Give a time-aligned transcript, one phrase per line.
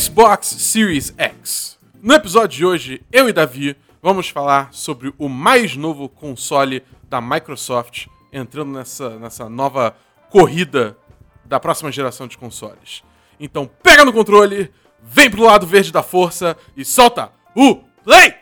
[0.00, 1.78] Xbox Series X.
[2.02, 7.20] No episódio de hoje, eu e Davi vamos falar sobre o mais novo console da
[7.20, 9.94] Microsoft entrando nessa, nessa nova
[10.30, 10.96] corrida
[11.44, 13.02] da próxima geração de consoles.
[13.38, 18.39] Então pega no controle, vem pro lado verde da força e solta o play!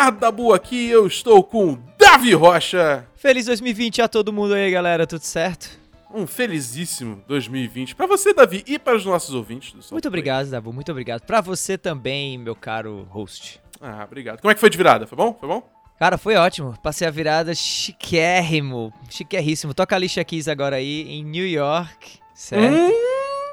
[0.00, 3.06] Galera, Bernardo Dabu aqui, eu estou com o Davi Rocha.
[3.16, 5.78] Feliz 2020 a todo mundo aí, galera, tudo certo?
[6.12, 10.06] Um felizíssimo 2020 pra você, Davi, e para os nossos ouvintes do Muito Play.
[10.06, 11.20] obrigado, Dabu, muito obrigado.
[11.22, 13.60] Pra você também, meu caro host.
[13.80, 14.40] Ah, obrigado.
[14.40, 15.06] Como é que foi de virada?
[15.06, 15.36] Foi bom?
[15.38, 15.62] Foi bom?
[15.98, 16.74] Cara, foi ótimo.
[16.82, 19.74] Passei a virada chiquérrimo, chiquérrimo.
[19.74, 22.74] Toca a lixa Keys agora aí em New York, certo?
[22.74, 22.90] Hum,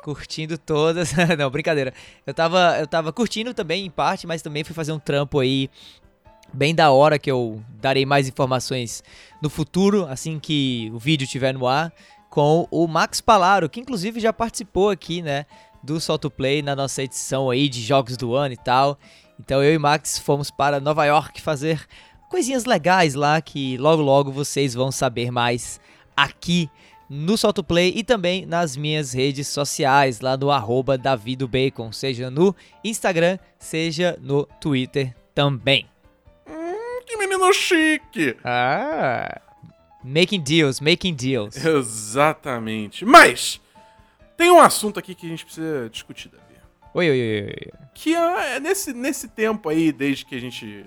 [0.01, 1.11] Curtindo todas.
[1.37, 1.93] Não, brincadeira.
[2.25, 5.69] Eu tava, eu tava curtindo também em parte, mas também fui fazer um trampo aí
[6.53, 9.03] bem da hora que eu darei mais informações
[9.41, 11.91] no futuro, assim que o vídeo estiver no ar,
[12.29, 15.45] com o Max Palaro, que inclusive já participou aqui, né,
[15.83, 18.97] do Solto Play na nossa edição aí de jogos do ano e tal.
[19.39, 21.85] Então eu e Max fomos para Nova York fazer
[22.29, 25.79] coisinhas legais lá que logo logo vocês vão saber mais
[26.15, 26.69] aqui
[27.09, 32.53] no Solto Play e também nas minhas redes sociais, lá no arroba davidobacon, seja no
[32.83, 35.85] Instagram, seja no Twitter também.
[37.07, 38.35] Que menino chique.
[38.43, 39.39] Ah,
[40.03, 41.55] making deals, making deals.
[41.55, 43.05] Exatamente.
[43.05, 43.59] Mas,
[44.35, 46.43] tem um assunto aqui que a gente precisa discutir, Davi.
[46.93, 47.71] Oi, oi, oi, oi.
[47.93, 50.85] Que é nesse, nesse tempo aí, desde que a gente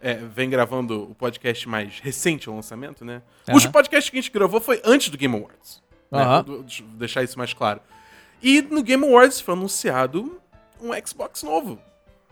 [0.00, 3.22] é, vem gravando o podcast mais recente ao lançamento, né?
[3.48, 3.70] O Aham.
[3.72, 5.82] podcast que a gente gravou foi antes do Game Awards.
[6.10, 6.20] né?
[6.64, 7.80] Deixa eu deixar isso mais claro.
[8.42, 10.40] E no Game Awards foi anunciado
[10.80, 11.78] um Xbox novo.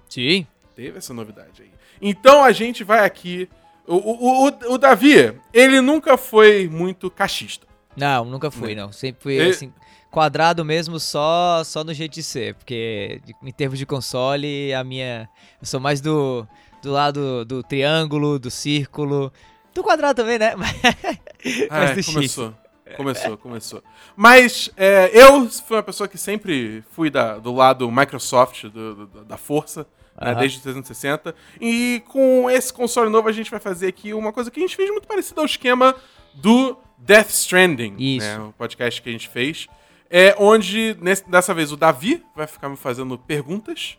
[0.08, 0.46] Sim.
[0.74, 1.70] Teve essa novidade aí.
[2.00, 3.48] Então a gente vai aqui.
[3.86, 7.66] O, o, o, o Davi, ele nunca foi muito cachista.
[7.96, 8.92] Não, nunca fui, não.
[8.92, 9.72] Sempre fui, E- assim,
[10.10, 12.54] quadrado mesmo só, só no jeito de ser.
[12.54, 15.28] Porque em termos de console, a minha...
[15.60, 16.46] Eu sou mais do,
[16.82, 19.32] do lado do triângulo, do círculo...
[19.74, 20.54] Do quadrado também, né?
[21.70, 22.14] Mas, É, do X.
[22.14, 22.54] começou.
[22.96, 23.82] Começou, começou.
[24.16, 29.24] Mas é, eu fui uma pessoa que sempre fui da- do lado Microsoft, do- do-
[29.24, 29.86] da força,
[30.20, 31.34] né, desde o 360.
[31.60, 34.76] E com esse console novo a gente vai fazer aqui uma coisa que a gente
[34.76, 35.94] fez muito parecida ao esquema
[36.34, 38.26] do Death Stranding, Isso.
[38.26, 39.66] né, o podcast que a gente fez.
[40.10, 43.96] É onde, nesse- dessa vez, o Davi vai ficar me fazendo perguntas.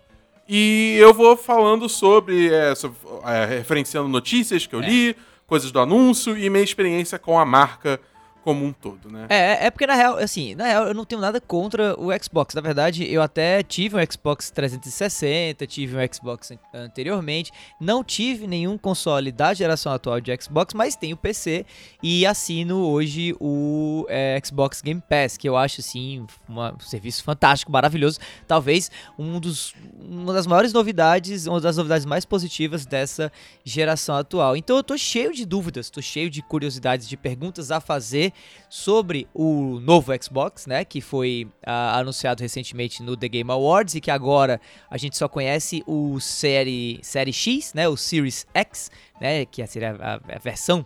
[0.47, 5.15] E eu vou falando sobre, é, sobre, é, referenciando notícias que eu li,
[5.47, 7.99] coisas do anúncio e minha experiência com a marca
[8.43, 9.27] como um todo, né?
[9.29, 12.55] É, é porque na real, assim, na real eu não tenho nada contra o Xbox.
[12.55, 18.47] Na verdade, eu até tive um Xbox 360, tive um Xbox an- anteriormente, não tive
[18.47, 21.65] nenhum console da geração atual de Xbox, mas tenho PC
[22.01, 27.23] e assino hoje o é, Xbox Game Pass, que eu acho assim uma- um serviço
[27.23, 33.31] fantástico, maravilhoso, talvez um dos, uma das maiores novidades, uma das novidades mais positivas dessa
[33.63, 34.55] geração atual.
[34.57, 38.30] Então eu tô cheio de dúvidas, tô cheio de curiosidades, de perguntas a fazer
[38.69, 44.01] sobre o novo Xbox, né, que foi ah, anunciado recentemente no The Game Awards e
[44.01, 44.59] que agora
[44.89, 49.95] a gente só conhece o série série X, né, o Series X, né, que seria
[49.99, 50.85] a, a versão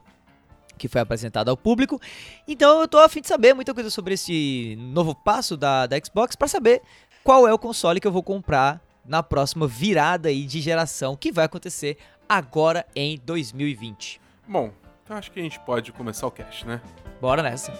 [0.78, 2.00] que foi apresentada ao público.
[2.48, 6.36] Então eu tô fim de saber muita coisa sobre esse novo passo da, da Xbox
[6.36, 6.82] para saber
[7.24, 11.32] qual é o console que eu vou comprar na próxima virada aí de geração que
[11.32, 14.20] vai acontecer agora em 2020.
[14.48, 14.72] Bom,
[15.06, 16.82] então acho que a gente pode começar o cast, né?
[17.22, 17.72] Bora nessa.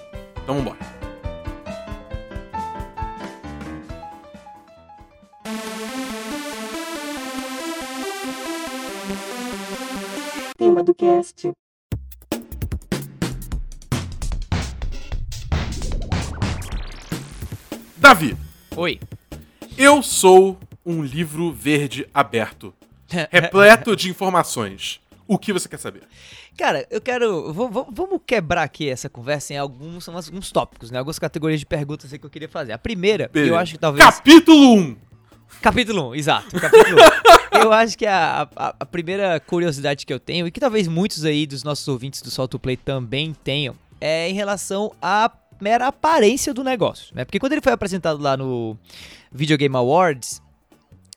[0.44, 0.78] Então vambora.
[10.56, 11.52] Tema do cast.
[17.98, 18.38] Davi,
[18.76, 19.00] Oi.
[19.76, 22.72] eu sou um livro verde aberto,
[23.10, 25.04] repleto de informações.
[25.28, 26.04] O que você quer saber?
[26.58, 27.52] Cara, eu quero.
[27.54, 31.00] vamos quebrar aqui essa conversa em alguns, alguns tópicos, né?
[31.00, 32.74] Algumas categorias de perguntas aí que eu queria fazer.
[32.74, 34.06] A primeira, eu acho que talvez.
[34.06, 34.98] Capítulo 1.
[35.62, 36.60] Capítulo 1, exato.
[36.60, 36.98] Capítulo
[37.54, 37.58] 1.
[37.64, 41.26] eu acho que a, a, a primeira curiosidade que eu tenho, e que talvez muitos
[41.26, 46.54] aí dos nossos ouvintes do Solto Play também tenham, é em relação à mera aparência
[46.54, 47.26] do negócio, né?
[47.26, 48.78] Porque quando ele foi apresentado lá no
[49.32, 50.42] Video Game Awards,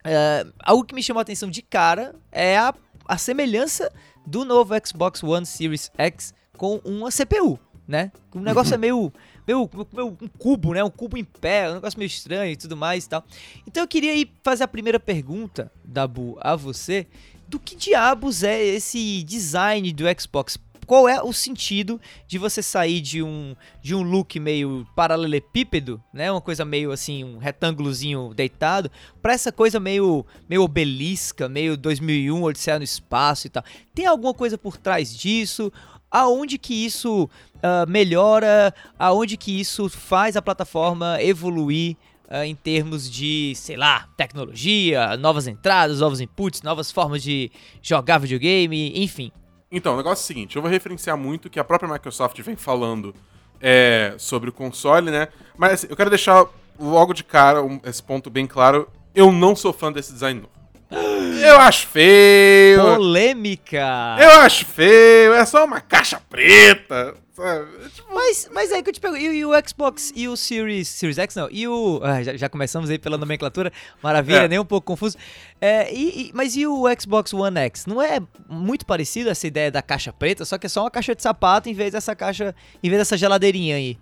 [0.04, 2.72] é, algo que me chamou a atenção de cara é a,
[3.08, 3.90] a semelhança
[4.26, 8.12] do novo Xbox One Series X com uma CPU, né?
[8.34, 9.10] O negócio é meio,
[9.48, 10.84] meio, meio um cubo, né?
[10.84, 13.24] Um cubo em pé, um negócio meio estranho e tudo mais e tal.
[13.66, 17.06] Então eu queria ir fazer a primeira pergunta, Dabu, a você.
[17.48, 20.58] Do que diabos é esse design do Xbox?
[20.88, 26.32] Qual é o sentido de você sair de um, de um look meio paralelepípedo, né?
[26.32, 28.90] Uma coisa meio assim, um retângulozinho deitado,
[29.20, 33.62] pra essa coisa meio, meio obelisca, meio 2001, Odisseia no Espaço e tal.
[33.94, 35.70] Tem alguma coisa por trás disso?
[36.10, 37.28] Aonde que isso
[37.62, 38.74] ah, melhora?
[38.98, 41.98] Aonde que isso faz a plataforma evoluir?
[42.30, 47.50] ah, em termos de, sei lá, tecnologia, novas entradas, novos inputs, novas formas de
[47.82, 49.30] jogar videogame, enfim.
[49.70, 52.56] Então, o negócio é o seguinte, eu vou referenciar muito que a própria Microsoft vem
[52.56, 53.14] falando
[53.60, 55.28] é, sobre o console, né?
[55.56, 56.46] Mas assim, eu quero deixar
[56.78, 58.88] logo de cara um- esse ponto bem claro.
[59.14, 60.52] Eu não sou fã desse design novo.
[60.90, 62.82] Eu acho feio.
[62.96, 64.16] Polêmica!
[64.20, 65.32] Eu acho feio.
[65.34, 67.14] É só uma caixa preta.
[67.34, 67.66] Sabe?
[67.94, 70.88] Tipo, Mas, mas aí que eu te pergunto, e, e o Xbox e o Series,
[70.88, 74.48] Series X não, e o, ah, já, já começamos aí pela nomenclatura, maravilha, É.
[74.48, 75.16] nem um pouco confuso,
[75.60, 77.86] é, e, e- mas e o Xbox One X?
[77.86, 78.18] Não é
[78.48, 81.68] muito parecido essa ideia da caixa preta, só que é só uma caixa de sapato
[81.68, 82.52] em vez dessa caixa,
[82.82, 83.96] em vez dessa geladeirinha aí?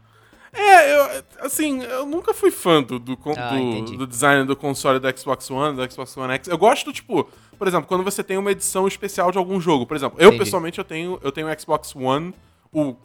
[0.58, 4.98] É, eu, assim, eu nunca fui fã do, do, Ah, do- do design do console
[4.98, 6.48] do Xbox One, do Xbox One X.
[6.48, 9.86] Eu gosto, tipo, por exemplo, quando você tem uma edição especial de algum jogo.
[9.86, 10.44] Por exemplo, eu Entendi.
[10.44, 12.32] pessoalmente eu tenho, eu tenho o Xbox One,
[12.72, 12.96] o,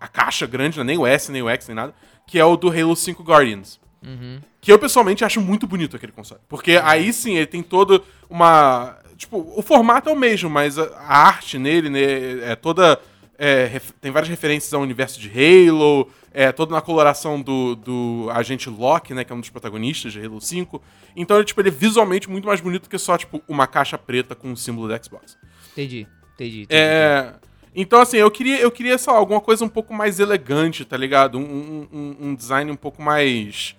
[0.00, 1.94] a caixa grande, não é nem o S, nem o X, nem nada,
[2.26, 3.78] que é o do Halo 5 Guardians.
[4.04, 4.40] Uhum.
[4.60, 6.40] Que eu pessoalmente acho muito bonito aquele console.
[6.48, 8.96] Porque aí sim ele tem todo uma.
[9.16, 13.00] Tipo, o formato é o mesmo, mas a, a arte nele né, é toda.
[13.38, 18.68] É, tem várias referências ao universo de Halo, é toda na coloração do, do agente
[18.68, 19.24] Locke, né?
[19.24, 20.82] Que é um dos protagonistas de Halo 5.
[21.16, 24.34] Então ele, tipo, ele é visualmente muito mais bonito que só, tipo, uma caixa preta
[24.34, 25.36] com o símbolo do Xbox.
[25.72, 26.62] Entendi, entendi.
[26.62, 26.66] entendi.
[26.70, 27.34] É.
[27.74, 30.96] Então, assim, eu queria, eu queria, sei lá, alguma coisa um pouco mais elegante, tá
[30.96, 31.38] ligado?
[31.38, 33.76] Um, um- um- design um pouco mais.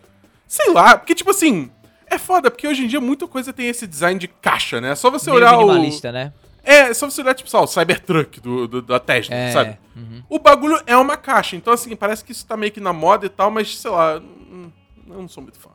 [0.48, 1.72] Sei lá, porque, tipo assim.
[2.10, 4.92] É foda, porque hoje em dia muita coisa tem esse design de caixa, né?
[4.92, 6.12] É só você Meio olhar minimalista, o.
[6.14, 6.32] né?
[6.68, 9.78] É, é só você olhar, tipo, lá, o Cybertruck do, do- da Tesla, É, sabe?
[9.96, 10.22] uhum.
[10.30, 11.56] O bagulho é uma caixa.
[11.56, 14.16] Então, assim, parece que isso tá meio que na moda e tal, mas, sei lá,
[14.16, 14.72] eu
[15.08, 15.70] não sou muito fã.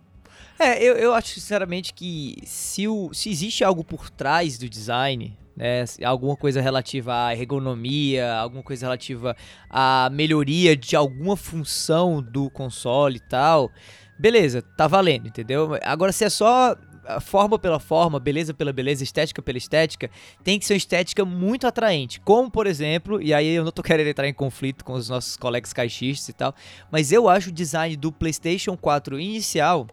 [0.58, 5.36] É, eu, eu acho sinceramente que se, o, se existe algo por trás do design,
[5.56, 9.34] né, alguma coisa relativa à ergonomia, alguma coisa relativa
[9.68, 13.70] à melhoria de alguma função do console e tal,
[14.18, 15.70] beleza, tá valendo, entendeu?
[15.82, 16.76] Agora, se é só
[17.20, 20.10] forma pela forma, beleza pela beleza, estética pela estética,
[20.44, 22.20] tem que ser uma estética muito atraente.
[22.20, 25.36] Como, por exemplo, e aí eu não tô querendo entrar em conflito com os nossos
[25.36, 26.54] colegas caixistas e tal,
[26.90, 29.86] mas eu acho o design do PlayStation 4 inicial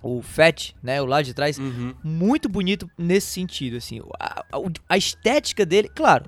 [0.00, 1.92] o Fat, né, o lá de trás, Uhum.
[2.04, 4.58] muito bonito nesse sentido, assim, a, a-
[4.90, 6.24] a estética dele, claro,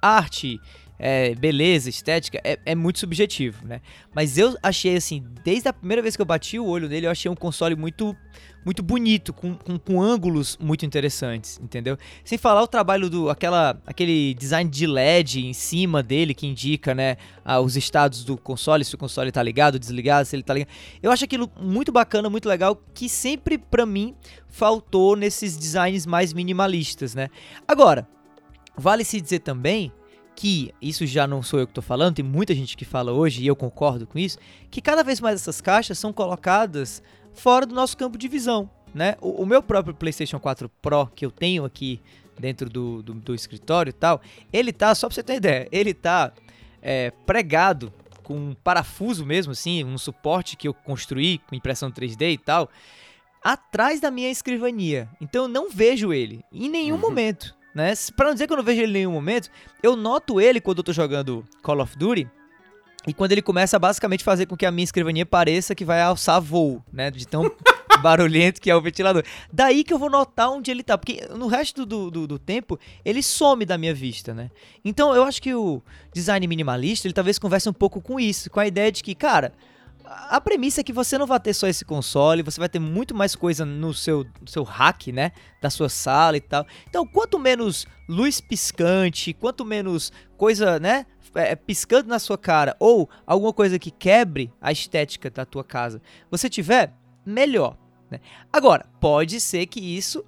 [0.00, 0.60] arte,
[1.00, 3.80] é, beleza, estética, é, é muito subjetivo, né,
[4.14, 7.10] mas eu achei, assim, desde a primeira vez que eu bati o olho nele, eu
[7.10, 8.14] achei um console muito,
[8.64, 11.96] muito bonito, com, com, com ângulos muito interessantes, entendeu?
[12.22, 16.94] Sem falar o trabalho do, aquela, aquele design de LED em cima dele, que indica,
[16.94, 17.16] né,
[17.64, 20.68] os estados do console, se o console tá ligado, desligado, se ele tá ligado,
[21.02, 24.14] eu acho aquilo muito bacana, muito legal, que sempre pra mim
[24.48, 27.30] faltou nesses designs mais minimalistas, né?
[27.66, 28.06] Agora,
[28.76, 29.90] vale se dizer também
[30.40, 33.42] que isso já não sou eu que tô falando, tem muita gente que fala hoje
[33.42, 34.38] e eu concordo com isso,
[34.70, 37.02] que cada vez mais essas caixas são colocadas
[37.34, 39.16] fora do nosso campo de visão, né?
[39.20, 42.00] O, o meu próprio PlayStation 4 Pro que eu tenho aqui
[42.38, 44.18] dentro do, do, do escritório e tal,
[44.50, 46.32] ele tá, só pra você ter ideia, ele tá
[46.80, 47.92] é, pregado
[48.22, 52.70] com um parafuso mesmo, assim, um suporte que eu construí com impressão 3D e tal,
[53.44, 55.06] atrás da minha escrivania.
[55.20, 57.00] Então eu não vejo ele em nenhum Uhum.
[57.02, 57.92] momento, né?
[58.16, 59.50] Pra não dizer que eu não vejo ele em nenhum momento,
[59.82, 62.28] eu noto ele quando eu tô jogando Call of Duty
[63.06, 66.02] e quando ele começa a basicamente fazer com que a minha escrivania pareça que vai
[66.02, 67.10] alçar voo, né?
[67.10, 67.50] De tão
[68.02, 69.24] barulhento que é o ventilador.
[69.52, 72.78] Daí que eu vou notar onde ele tá, porque no resto do, do, do tempo
[73.04, 74.50] ele some da minha vista, né?
[74.84, 78.60] Então eu acho que o design minimalista ele talvez converse um pouco com isso, com
[78.60, 79.52] a ideia de que, cara,
[80.12, 83.14] a premissa é que você não vai ter só esse console, você vai ter muito
[83.14, 85.30] mais coisa no seu, no seu rack, né?
[85.62, 86.66] Da sua sala e tal.
[86.88, 91.06] Então, quanto menos luz piscante, quanto menos coisa, né?
[91.34, 96.00] é, piscando na sua cara, ou alguma coisa que quebre a estética da tua casa,
[96.30, 96.92] você tiver,
[97.24, 97.76] melhor.
[98.10, 98.20] Né?
[98.52, 100.24] Agora, pode ser que isso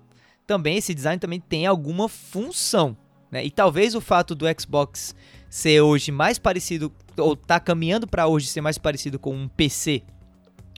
[0.47, 2.97] também, esse design também tenha alguma função.
[3.31, 3.45] Né?
[3.45, 5.15] E talvez o fato do Xbox
[5.49, 10.03] ser hoje mais parecido, ou tá caminhando para hoje ser mais parecido com um PC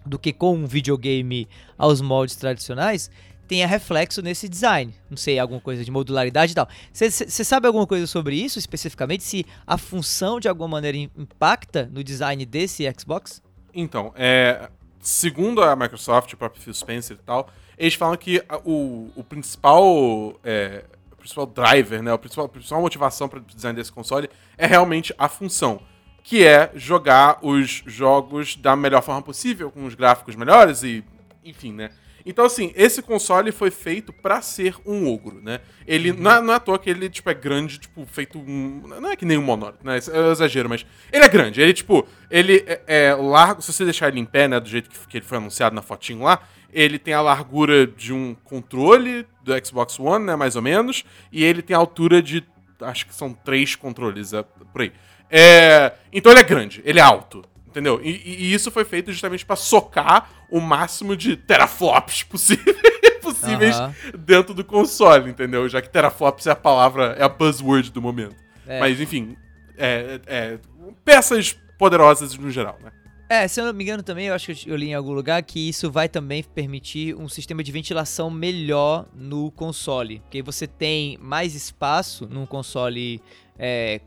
[0.06, 1.48] do que com um videogame
[1.78, 3.10] aos moldes tradicionais,
[3.48, 4.94] tenha reflexo nesse design.
[5.08, 6.68] Não sei, alguma coisa de modularidade e tal.
[6.92, 7.10] Você
[7.44, 9.22] sabe alguma coisa sobre isso especificamente?
[9.22, 13.42] Se a função de alguma maneira im- impacta no design desse Xbox?
[13.74, 14.68] Então, é,
[15.00, 20.38] segundo a Microsoft, o próprio Phil Spencer e tal, eles falam que o, o principal
[20.44, 24.28] é, o principal driver, né, a principal, a principal motivação para o design desse console
[24.56, 25.80] é realmente a função,
[26.24, 31.04] que é jogar os jogos da melhor forma possível, com os gráficos melhores e,
[31.44, 31.90] enfim, né.
[32.26, 35.60] Então, assim, esse console foi feito pra ser um ogro, né?
[35.86, 38.80] Ele, não, é, não é à toa que ele, tipo, é grande, tipo, feito um...
[38.86, 39.98] Não é que nem um monólito, né?
[40.10, 40.86] É um exagero, mas...
[41.12, 42.08] Ele é grande, ele, tipo...
[42.30, 43.60] Ele é, é largo...
[43.60, 44.58] Se você deixar ele em pé, né?
[44.58, 46.40] Do jeito que, que ele foi anunciado na fotinho lá...
[46.72, 50.34] Ele tem a largura de um controle do Xbox One, né?
[50.34, 51.04] Mais ou menos.
[51.30, 52.42] E ele tem a altura de...
[52.80, 54.92] Acho que são três controles, é, por aí.
[55.36, 57.42] É, então ele é grande, ele é alto.
[57.66, 58.00] Entendeu?
[58.04, 62.76] E, e- isso foi feito justamente pra socar o máximo de teraflops possíveis,
[63.20, 63.74] possíveis
[64.16, 65.68] dentro do console, entendeu?
[65.68, 68.36] Já que teraflops é a palavra, é a buzzword do momento.
[68.64, 68.78] É.
[68.78, 69.36] Mas, enfim,
[69.76, 70.58] é, é-
[71.04, 72.92] peças poderosas no geral, né?
[73.28, 75.42] É, se eu não me engano também, eu acho que eu li em algum lugar
[75.42, 80.20] que isso vai também permitir um sistema de ventilação melhor no console.
[80.20, 83.20] Porque você tem mais espaço num console
[83.58, 84.00] é,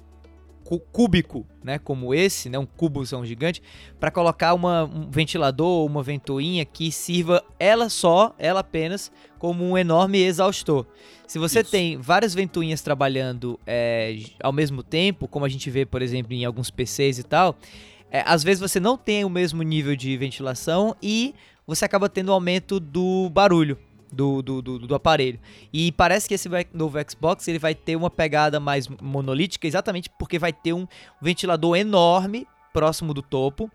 [0.78, 3.62] cúbico, né, como esse, né, um cubozão gigante,
[4.00, 9.64] para colocar uma, um ventilador ou uma ventoinha que sirva ela só, ela apenas, como
[9.64, 10.86] um enorme exaustor.
[11.26, 11.72] Se você Isso.
[11.72, 16.44] tem várias ventoinhas trabalhando é, ao mesmo tempo, como a gente vê, por exemplo, em
[16.44, 17.56] alguns PCs e tal,
[18.12, 21.34] é, às vezes você não tem o mesmo nível de ventilação e
[21.66, 23.78] você acaba tendo um aumento do barulho
[24.12, 25.40] do, do, do, do aparelho.
[25.72, 30.40] E parece que esse novo Xbox ele vai ter uma pegada mais monolítica, exatamente porque
[30.40, 30.88] vai ter um
[31.22, 33.72] ventilador enorme próximo do topo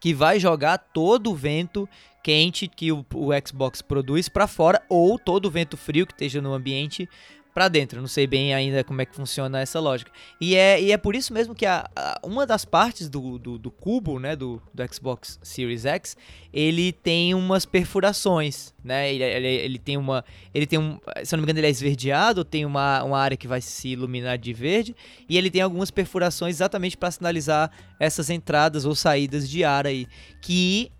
[0.00, 1.88] que vai jogar todo o vento
[2.22, 6.40] quente que o, o Xbox produz para fora ou todo o vento frio que esteja
[6.40, 7.08] no ambiente
[7.54, 8.00] para dentro.
[8.00, 10.10] Não sei bem ainda como é que funciona essa lógica.
[10.40, 13.58] E é, e é por isso mesmo que a, a- uma das partes do, do,
[13.58, 16.16] do cubo, né, do, do Xbox Series X,
[16.52, 19.12] ele tem umas perfurações, né?
[19.12, 21.70] Ele, ele, ele tem uma, ele tem um, se eu não me engano, ele é
[21.70, 24.96] esverdeado, tem uma, uma área que vai se iluminar de verde
[25.28, 30.06] e ele tem algumas perfurações exatamente para sinalizar essas entradas ou saídas de ar aí,
[30.40, 30.90] que,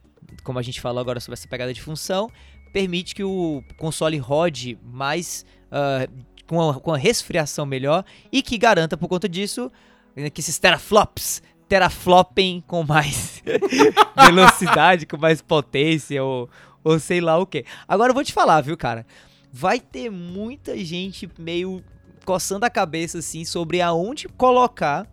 [0.44, 2.30] como a gente falou agora sobre essa pegada de função,
[2.72, 6.06] permite que o console rode mais ah,
[6.52, 9.72] com, a, com resfriação melhor e que garanta por conta disso
[10.14, 13.42] né, que esses teraflops teraflopem com mais
[14.26, 16.50] velocidade, com mais potência ou,
[16.84, 17.64] ou sei lá o que.
[17.88, 19.06] Agora eu vou te falar, viu, cara?
[19.50, 21.82] Vai ter muita gente meio
[22.26, 25.06] coçando a cabeça assim sobre aonde colocar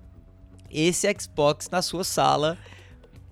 [0.69, 2.57] esse Xbox na sua sala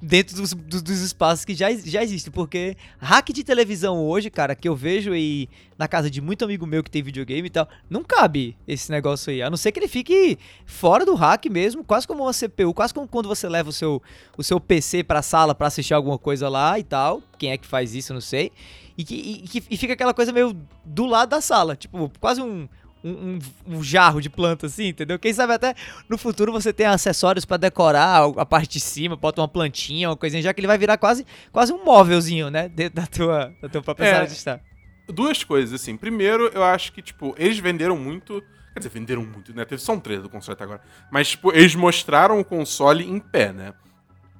[0.01, 2.31] dentro dos, dos, dos espaços que já, já existem.
[2.31, 6.65] Porque hack de televisão hoje, cara, que eu vejo aí na casa de muito amigo
[6.65, 9.41] meu que tem videogame e tal, não cabe esse negócio aí.
[9.41, 12.93] A não ser que ele fique fora do hack mesmo, quase como uma CPU, quase
[12.93, 14.01] como quando você leva o seu,
[14.37, 17.21] o seu PC pra sala pra assistir alguma coisa lá e tal.
[17.37, 18.51] Quem é que faz isso, não sei.
[18.97, 22.41] E, que, e, que- e fica aquela coisa meio do lado da sala, tipo, quase
[22.41, 22.67] um.
[23.07, 25.17] Um, um- um jarro de planta assim, entendeu?
[25.19, 25.73] Quem sabe até
[26.09, 30.17] no futuro você tem acessórios pra decorar a parte de cima, bota uma plantinha, uma
[30.17, 32.67] coisinha, já que ele vai virar quase, quase um móvelzinho, né?
[32.69, 34.13] Dentro da tua, da tua própria É.
[34.15, 34.59] sala de estar.
[35.07, 35.95] Duas coisas, assim.
[35.95, 38.43] Primeiro, eu acho que, tipo, eles venderam muito.
[38.73, 39.63] Quer dizer, venderam muito, né?
[39.65, 40.81] Teve só um trailer do console até agora.
[41.11, 43.73] Mas, tipo, eles mostraram o console em pé, né?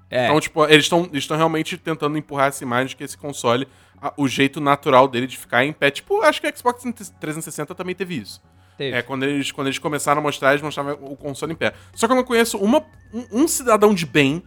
[0.10, 0.26] É.
[0.26, 3.68] Então, tipo, eles estão eles tão realmente tentando empurrar essa imagem de que esse console,
[4.02, 5.90] a- o jeito natural dele de ficar em pé.
[5.92, 6.84] Tipo, acho que o Xbox
[7.20, 8.42] 360 também teve isso.
[8.78, 8.96] Teve.
[8.96, 11.74] É, quando eles, quando eles começaram a mostrar, eles mostravam o console em pé.
[11.94, 14.44] Só que eu não conheço uma, um, um cidadão de bem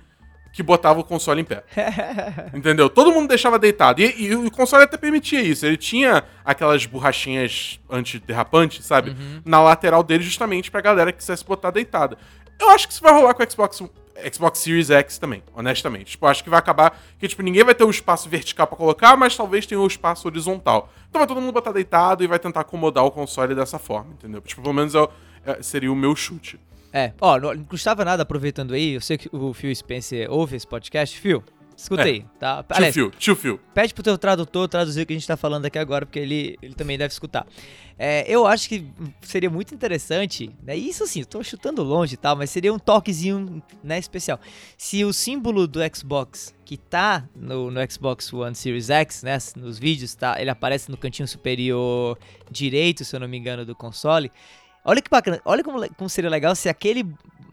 [0.53, 1.65] que botava o console em pé.
[2.55, 2.89] Entendeu?
[2.89, 4.01] Todo mundo deixava deitado.
[4.01, 5.65] E, e o console até permitia isso.
[5.67, 9.17] Ele tinha aquelas borrachinhas antiderrapantes, sabe?
[9.45, 12.17] Na lateral dele, justamente pra galera que quisesse botar deitada.
[12.59, 13.83] Eu acho que isso vai rolar com o Xbox,
[14.33, 16.13] Xbox Series X também, honestamente.
[16.13, 18.77] Tipo, eu acho que vai acabar que, tipo, ninguém vai ter o espaço vertical pra
[18.77, 20.91] colocar, mas talvez tenha o espaço horizontal.
[21.09, 24.41] Então vai todo mundo botar deitado e vai tentar acomodar o console dessa forma, entendeu?
[24.41, 25.09] Tipo, pelo menos o-
[25.45, 26.59] é- seria o meu chute.
[26.93, 30.67] É, ó, não custava nada aproveitando aí, eu sei que o Phil Spencer ouve esse
[30.67, 31.19] podcast.
[31.19, 31.43] Phil,
[31.83, 32.23] escuta É.
[32.39, 32.63] tá?
[32.63, 33.61] Tio Phil, tio Phil.
[33.75, 36.59] pede pro teu tradutor traduzir o que a gente tá falando aqui agora, porque ele,
[36.61, 37.47] ele também deve escutar.
[37.99, 38.87] É, eu acho que
[39.21, 40.75] seria muito interessante, né?
[40.75, 44.41] Isso assim, tô chutando longe e tal, mas seria um toquezinho, né, especial.
[44.79, 49.79] Se o símbolo do Xbox que tá no, no Xbox One Series X, né, nos
[49.79, 52.17] vídeos, tá, ele aparece no cantinho superior
[52.51, 54.31] direito, se eu não me engano, do console.
[54.85, 57.05] Olha que bacana, olha como, como seria legal se aquele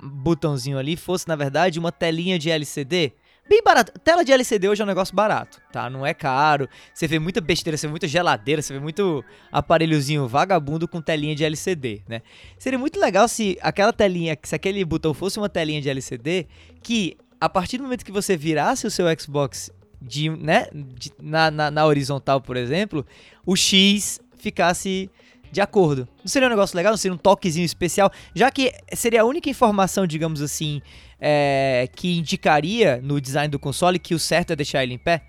[0.02, 3.14] botãozinho ali fosse, na verdade, uma telinha de LCD.
[3.50, 3.92] Bem barato.
[4.04, 5.90] Tela de LCD hoje é um negócio barato, tá?
[5.90, 6.68] Não é caro.
[6.94, 11.36] Você vê muita besteira, você vê muita geladeira, você vê muito aparelhozinho vagabundo com telinha
[11.36, 12.22] de LCD, né?
[12.60, 16.48] Seria muito legal se aquela telinha, se aquele botão fosse uma telinha de LCD
[16.82, 21.50] que a partir do momento que você virasse o seu Xbox de, né, de- na,
[21.52, 23.06] na, na horizontal, por exemplo,
[23.46, 25.10] o X ficasse
[25.52, 26.08] de acordo.
[26.20, 26.92] Não seria um negócio legal?
[26.92, 28.12] Não seria um toquezinho especial?
[28.34, 30.82] Já que seria a única informação, digamos assim,
[31.20, 35.24] é, que indicaria no design do console que o certo é deixar ele em pé?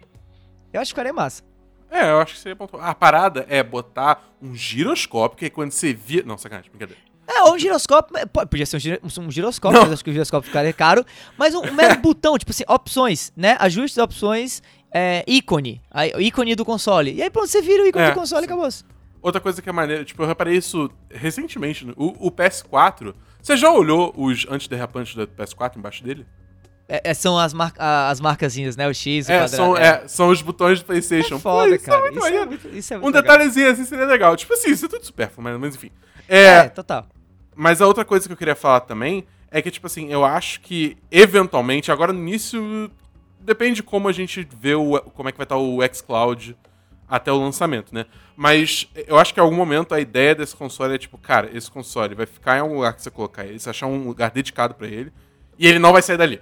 [0.72, 1.42] Eu acho que ficaria massa.
[1.90, 2.82] É, eu acho que seria pontual.
[2.82, 6.26] A parada é botar um giroscópio, que quando você vira.
[6.26, 7.00] Não, sacanagem, brincadeira.
[7.26, 8.14] É, ou um giroscópio.
[8.28, 11.04] Podia ser um, um giroscópio, mas acho que o giroscópio ficaria caro.
[11.36, 13.56] Mas um, um mero botão, tipo assim, opções, né?
[13.60, 15.80] Ajustes, opções, é, ícone.
[15.90, 17.12] Aí, ícone do console.
[17.14, 18.68] E aí pronto, você vira o ícone É, do console e acabou.
[19.20, 21.86] Outra coisa que é maneira, tipo, eu reparei isso recentemente.
[21.96, 23.14] O, o PS4.
[23.42, 26.26] Você já olhou os antiderrapantes do PS4 embaixo dele?
[26.88, 28.88] É, é, são as, mar as marcazinhas, né?
[28.88, 29.50] O X, o É, quadrado.
[29.56, 31.36] são, é, são os botões do PlayStation.
[31.36, 32.08] É foda, Pô, isso cara.
[32.08, 33.32] É isso, é muito, isso é um muito legal.
[33.32, 34.36] detalhezinho assim seria legal.
[34.36, 35.90] Tipo assim, isso é tudo supérfluo, mas, enfim.
[36.28, 37.06] É, É, total.
[37.54, 40.60] Mas a outra coisa que eu queria falar também é que, tipo assim, eu acho
[40.60, 42.90] que, eventualmente, agora no início,
[43.40, 46.56] depende de como a gente vê o, como é que vai estar o xCloud
[47.08, 48.06] até o lançamento, né?
[48.36, 51.70] Mas eu acho que em algum momento a ideia desse console é, tipo, cara, esse
[51.70, 54.74] console vai ficar em algum lugar que você colocar ele, você achar um lugar dedicado
[54.74, 55.12] pra ele,
[55.58, 56.40] e ele não vai sair dali.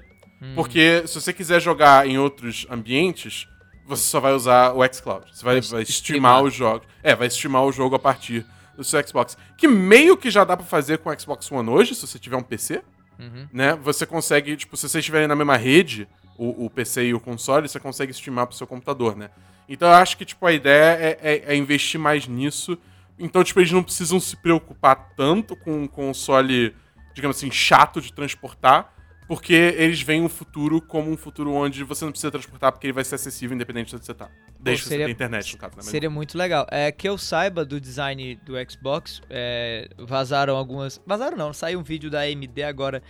[0.55, 3.49] Porque se você quiser jogar em outros ambientes,
[3.87, 5.25] você só vai usar o xCloud.
[5.33, 5.85] Você vai, Vai vai streamar.
[5.85, 6.87] streamar os jogos.
[7.03, 8.45] É, vai streamar o jogo a partir
[8.77, 9.37] do seu Xbox.
[9.57, 12.37] Que meio que já dá pra fazer com o Xbox One hoje, se você tiver
[12.37, 12.83] um PC.
[13.19, 13.49] Uhum.
[13.51, 13.75] Né?
[13.77, 16.07] Você consegue, tipo, se vocês estiverem na mesma rede,
[16.39, 19.31] o, o PC e o console, você consegue streamar pro seu computador, né?
[19.69, 22.79] Então eu acho que, tipo, a ideia é, é- é investir mais nisso.
[23.19, 26.75] Então, tipo, eles não precisam se preocupar tanto com um console,
[27.15, 28.93] digamos assim, chato de transportar,
[29.27, 32.93] porque eles veem o futuro como um futuro onde você não precisa transportar porque ele
[32.93, 34.29] vai ser acessível independente de onde você tá.
[34.61, 35.83] Desde que você seria- tenha internet, no caso, né?
[35.83, 36.65] Seria muito legal.
[36.71, 41.01] É que eu saiba do design do Xbox, é, vazaram algumas.
[41.05, 43.03] Vazaram não, saiu um vídeo da AMD agora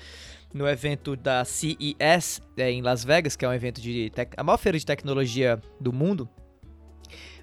[0.56, 4.56] no evento da CES é, em Las Vegas, que é um evento de a maior
[4.56, 6.28] feira de tecnologia do mundo.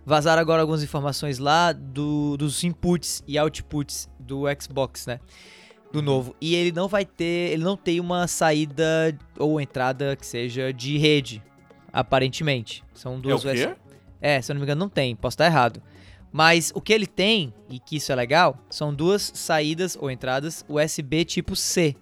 [0.06, 5.20] Vazaram agora algumas informações lá do- dos inputs e outputs do Xbox, né?
[5.94, 6.36] Do novo.
[6.42, 7.52] E ele não vai ter.
[7.54, 11.42] Ele não tem uma saída ou entrada que seja de rede,
[11.94, 12.84] aparentemente.
[12.94, 13.78] São É duas versões.
[14.20, 15.82] É, se eu não me engano, não tem, posso estar errado.
[16.32, 20.66] Mas o que ele tem, e que isso é legal, são duas saídas ou entradas
[20.68, 21.96] USB tipo C,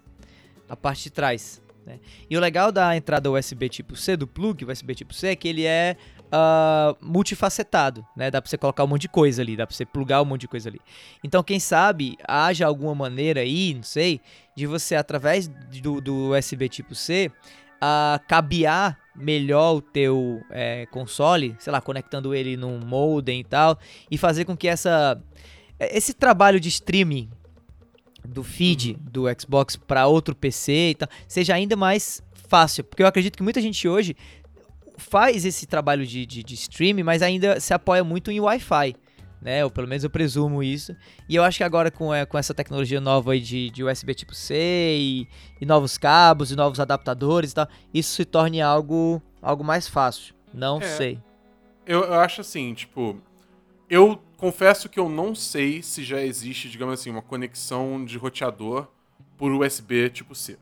[0.72, 1.60] a parte de trás.
[1.84, 2.00] né?
[2.30, 5.46] E o legal da entrada USB tipo C, do plug USB tipo C, é que
[5.46, 5.98] ele é
[6.32, 8.30] ah, multifacetado, né?
[8.30, 10.42] Dá pra você colocar um monte de coisa ali, dá pra você plugar um monte
[10.42, 10.80] de coisa ali.
[11.22, 14.18] Então, quem sabe, haja alguma maneira aí, não sei,
[14.56, 17.30] de você, através do, do USB tipo C,
[17.78, 23.78] a cabear melhor o teu é, console, sei lá, conectando ele num modem e tal,
[24.10, 25.22] e fazer com que essa
[25.78, 27.28] esse trabalho de streaming
[28.26, 33.06] do feed do Xbox para outro PC e tal seja ainda mais fácil, porque eu
[33.06, 34.14] acredito que muita gente hoje
[34.96, 38.94] faz esse trabalho de, de, de streaming, mas ainda se apoia muito em Wi-Fi.
[39.40, 40.94] Né, ou pelo menos eu presumo isso.
[41.28, 44.14] E eu acho que agora com, é, com essa tecnologia nova aí de, de USB
[44.14, 44.54] tipo C
[44.96, 45.28] e,
[45.60, 50.32] e novos cabos e novos adaptadores e tal, isso se torne algo, algo mais fácil.
[50.54, 50.82] Não É.
[50.82, 51.18] sei.
[51.84, 53.20] Eu, eu acho assim, tipo.
[53.92, 58.88] Eu confesso que eu não sei se já existe, digamos assim, uma conexão de roteador
[59.36, 60.56] por USB tipo C.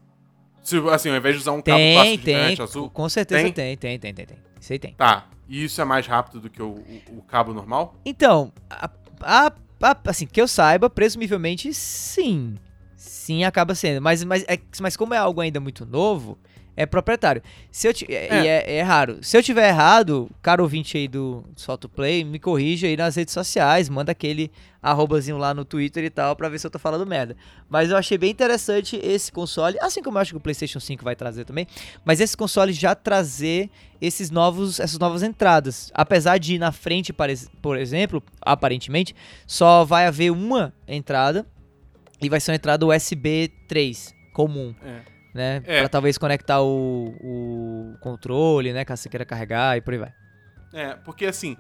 [0.64, 2.34] Se, assim, ao invés de usar um cabo Tem, clássico de tem.
[2.34, 2.90] internet azul.
[2.90, 3.52] Com certeza Tem?
[3.52, 4.36] tem, tem, tem, tem, tem.
[4.60, 4.94] Isso aí tem.
[4.94, 5.28] Tá.
[5.48, 7.94] E isso é mais rápido do que o, o- o cabo normal?
[8.04, 8.90] Então, a-
[9.22, 12.56] a- a- assim, que eu saiba, presumivelmente sim.
[12.96, 14.02] Sim, acaba sendo.
[14.02, 16.36] Mas, mas, é- mas como é algo ainda muito novo,
[16.82, 17.42] é proprietário.
[17.70, 18.42] Se eu ti- é, É.
[18.42, 19.18] E é, é raro.
[19.22, 23.34] Se eu tiver errado, caro ouvinte aí do Solto Play, me corrija aí nas redes
[23.34, 24.50] sociais, manda aquele
[24.82, 27.36] arrobazinho lá no Twitter e tal, pra ver se eu tô falando merda.
[27.68, 31.04] Mas eu achei bem interessante esse console, assim como eu acho que o PlayStation 5
[31.04, 31.66] vai trazer também,
[32.04, 33.68] mas esse console já trazer
[34.00, 35.90] esses novos, essas novas entradas.
[35.94, 39.14] Apesar de na frente, por exemplo, aparentemente,
[39.46, 41.46] só vai haver uma entrada
[42.22, 45.09] e vai ser uma entrada USB 3 comum, É.
[45.34, 45.62] né?
[45.64, 45.80] É.
[45.80, 48.84] Pra talvez conectar o, o controle, né?
[48.84, 50.12] Caso você queira carregar e por aí vai.
[50.72, 51.56] É, porque assim,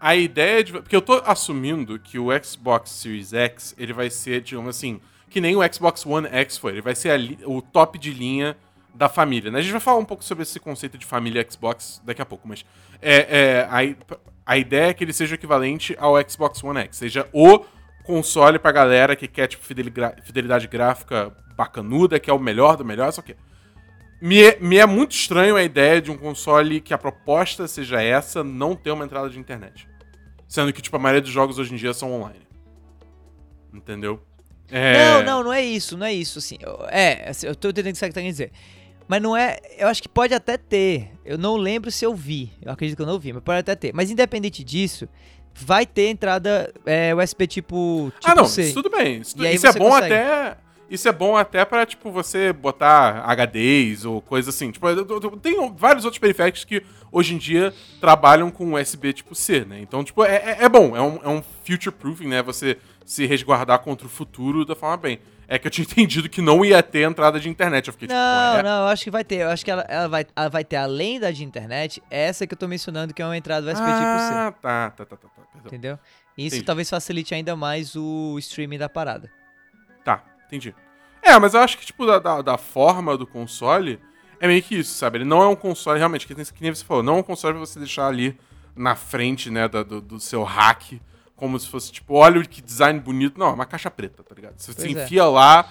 [0.00, 0.72] a ideia de.
[0.72, 5.40] Porque eu tô assumindo que o Xbox Series X, ele vai ser, digamos assim, que
[5.40, 6.72] nem o Xbox One X foi.
[6.72, 8.56] Ele vai ser li- o top de linha
[8.94, 9.58] da família, né?
[9.58, 12.46] A gente vai falar um pouco sobre esse conceito de família Xbox daqui a pouco,
[12.46, 12.64] mas
[13.02, 14.14] é, é, a,
[14.46, 17.64] a ideia é que ele seja equivalente ao Xbox One X, seja o
[18.04, 23.12] console pra galera que quer, tipo, fidelidade gráfica bacanuda, que é o melhor do melhor,
[23.12, 23.36] só que
[24.20, 28.00] Me é, me é muito estranho a ideia de um console que a proposta seja
[28.02, 29.86] essa, não ter uma entrada de internet.
[30.48, 32.40] Sendo que, tipo, a maioria dos jogos hoje em dia são online.
[33.72, 34.20] Entendeu?
[34.70, 34.96] É...
[35.16, 36.56] Não, não, não é isso, não é isso, assim.
[36.60, 38.52] Eu- É, assim, eu tô entendendo o que você tá querendo dizer.
[39.06, 39.58] Mas não é.
[39.76, 41.10] Eu acho que pode até ter.
[41.24, 42.50] Eu não lembro se eu vi.
[42.62, 43.92] Eu acredito que eu não vi, mas pode até ter.
[43.92, 45.06] Mas independente disso,
[45.54, 48.62] vai ter entrada é, USB tipo, tipo ah, não, C.
[48.62, 49.20] isso tudo bem.
[49.20, 50.14] Isso, E isso é bom consegue.
[50.14, 50.56] até.
[50.90, 54.70] Isso é bom até pra, tipo, você botar HDs ou coisa assim.
[54.70, 54.86] Tipo,
[55.38, 59.80] tem vários outros periféricos que hoje em dia trabalham com USB tipo C, né?
[59.80, 60.96] Então, tipo, é, é- é bom.
[60.96, 62.42] É um, é um future proofing, né?
[62.42, 65.18] Você se resguardar contra o futuro da forma bem.
[65.48, 67.86] É que eu tinha entendido que não ia ter entrada de internet.
[67.88, 69.36] Eu fiquei Não, tipo, é, não, eu acho que vai ter.
[69.40, 72.54] Eu acho que ela, ela vai, ela vai ter, além da de internet, essa que
[72.54, 74.34] eu tô mencionando, que é uma entrada USB tipo C.
[74.34, 75.42] Ah, tá, tá, tá, tá, tá.
[75.66, 75.98] Entendeu?
[76.36, 76.64] Isso Entendi.
[76.64, 79.30] talvez facilite ainda mais o streaming da parada.
[80.04, 80.74] Tá, entendi.
[81.22, 83.98] É, mas eu acho que, tipo, da, da, da forma do console,
[84.40, 85.18] é meio que isso, sabe?
[85.18, 87.22] Ele não é um console, realmente, que, nem- que nem você falou, não é um
[87.22, 88.38] console pra você deixar ali
[88.76, 91.00] na frente, né, da- do, do seu hack,
[91.36, 93.38] como se fosse, tipo, olha que design bonito.
[93.38, 94.54] Não, é uma caixa preta, tá ligado?
[94.58, 94.90] Você, Pois é.
[94.90, 95.66] enfia lá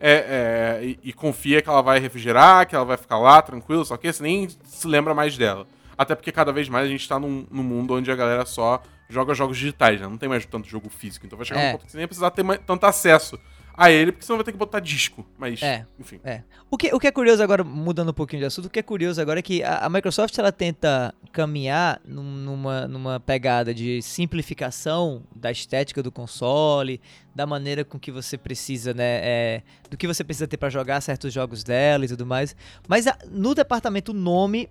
[0.00, 3.84] é, é, e, e confia que ela vai refrigerar, que ela vai ficar lá tranquila,
[3.84, 5.66] só que você nem se lembra mais dela.
[5.96, 8.80] Até porque cada vez mais a gente tá num, num mundo onde a galera só
[9.08, 10.06] joga jogos digitais, né?
[10.06, 11.26] Não tem mais tanto jogo físico.
[11.26, 11.68] Então vai chegar É.
[11.70, 13.36] um ponto que você nem vai precisar ter mais- tanto acesso
[13.80, 15.24] a ele, porque senão vai ter que botar disco.
[15.38, 15.86] Mas, É.
[16.00, 16.18] enfim.
[16.24, 16.42] É.
[16.68, 18.82] O que, o que é curioso agora, mudando um pouquinho de assunto, o que é
[18.82, 24.02] curioso agora é que a, a Microsoft ela tenta caminhar num- numa, numa pegada de
[24.02, 27.00] simplificação da estética do console,
[27.34, 31.00] da maneira com que você precisa, né, é, do que você precisa ter pra jogar
[31.00, 32.56] certos jogos dela e tudo mais.
[32.88, 34.68] Mas a- no departamento nome,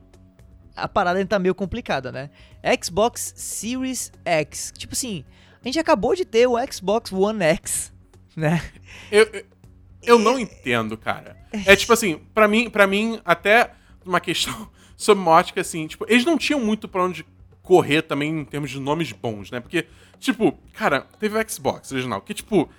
[0.75, 2.29] a parada ainda tá meio complicada, né?
[2.83, 4.71] Xbox Series X.
[4.77, 5.23] Tipo assim,
[5.63, 7.91] a gente acabou de ter o Xbox One X,
[8.37, 8.61] né?
[9.11, 9.27] Eu,
[10.03, 11.35] eu, não entendo, cara.
[11.65, 13.71] É tipo assim, pra mim, pra mim até
[14.05, 17.25] uma questão sobre uma ótica assim, tipo, eles não tinham muito pra onde
[17.63, 19.59] correr também em termos de nomes bons, né?
[19.59, 19.87] Porque,
[20.19, 22.69] tipo, cara, teve o Xbox original, que tipo,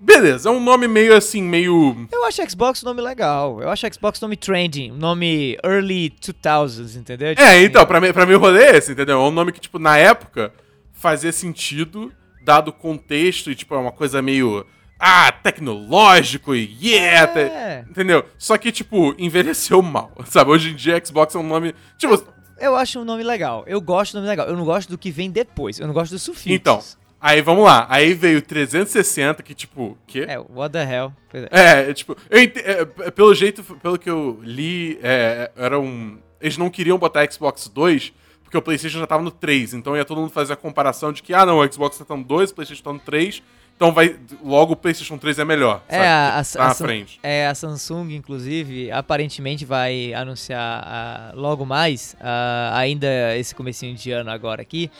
[0.00, 3.62] beleza, é um nome meio assim, meio Eu acho Xbox um nome legal.
[3.62, 7.36] Eu acho Xbox um nome trending, um nome early 2000s, entendeu?
[7.36, 9.16] Tipo É, então, pra mim, pra mim o rolê é esse, entendeu?
[9.16, 10.52] É um nome que, tipo, na época
[10.92, 14.66] fazia sentido, dado o contexto, e, tipo, é uma coisa meio.
[15.04, 17.26] Ah, tecnológico e yeah!
[17.26, 17.84] te- É.
[17.88, 18.24] Entendeu?
[18.38, 20.50] Só que, tipo, envelheceu mal, sabe?
[20.50, 21.74] Hoje em dia, Xbox é um nome.
[21.98, 22.22] Tipo,
[22.60, 23.64] Eu acho um nome legal.
[23.66, 24.46] Eu gosto do nome legal.
[24.46, 25.80] Eu não gosto do que vem depois.
[25.80, 26.52] Eu não gosto dos sufixos.
[26.52, 26.80] então.
[27.20, 27.86] Aí vamos lá.
[27.88, 30.24] Aí veio o 360, que, tipo, quê?
[30.28, 31.12] É, what the hell.
[31.30, 31.48] Pois é.
[31.50, 35.78] É, é, tipo, eu ente- é, é, pelo jeito, pelo que eu li, é, era
[35.78, 36.18] um.
[36.40, 38.12] Eles não queriam botar Xbox 2,
[38.52, 39.72] porque o PlayStation já tava no 3.
[39.72, 42.22] Então ia todo mundo fazer a comparação de que, ah, não, o Xbox tá no
[42.22, 43.42] 2, o PlayStation tá no 3.
[43.74, 44.14] Então vai.
[44.44, 45.82] Logo o PlayStation 3 é melhor.
[45.88, 46.06] É, sabe?
[46.06, 47.18] a, a, Tá na a Sam- frente.
[47.22, 53.06] é, a Samsung, inclusive, aparentemente vai anunciar ah, logo mais, ah, ainda
[53.38, 54.90] esse comecinho de ano agora aqui,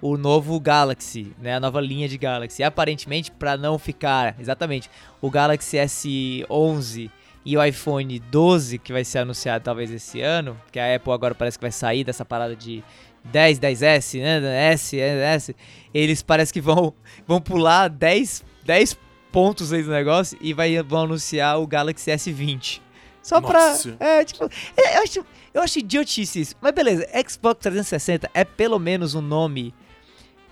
[0.00, 2.62] o novo Galaxy, né, a nova linha de Galaxy.
[2.62, 7.10] Aparentemente, para não ficar, exatamente, o Galaxy S11
[7.44, 11.34] e o iPhone 12, que vai ser anunciado talvez esse ano, que a Apple agora
[11.34, 12.82] parece que vai sair dessa parada de
[13.24, 15.56] 10, 10S, né, S, S,
[15.92, 16.94] eles parece que vão,
[17.26, 18.98] vão pular 10, 10
[19.30, 22.80] pontos aí do negócio e vai, vão anunciar o Galaxy S20.
[23.22, 23.92] Só Nossa.
[23.92, 24.06] pra.
[24.06, 24.44] É, tipo.
[24.76, 26.56] é, Eu acho, eu acho idiotice isso.
[26.60, 29.72] Mas beleza, Xbox 360 é pelo menos um nome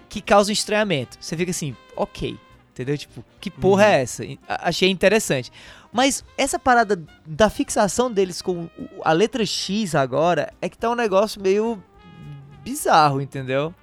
[0.08, 1.16] que causa um estranhamento.
[1.20, 2.38] Você fica assim, ok.
[2.80, 2.96] Entendeu?
[2.96, 4.22] Tipo, que porra é essa?
[4.48, 5.52] Achei interessante.
[5.92, 8.70] Mas essa parada da fixação deles com
[9.04, 11.82] a letra X agora é que tá um negócio meio
[12.62, 13.74] bizarro, entendeu?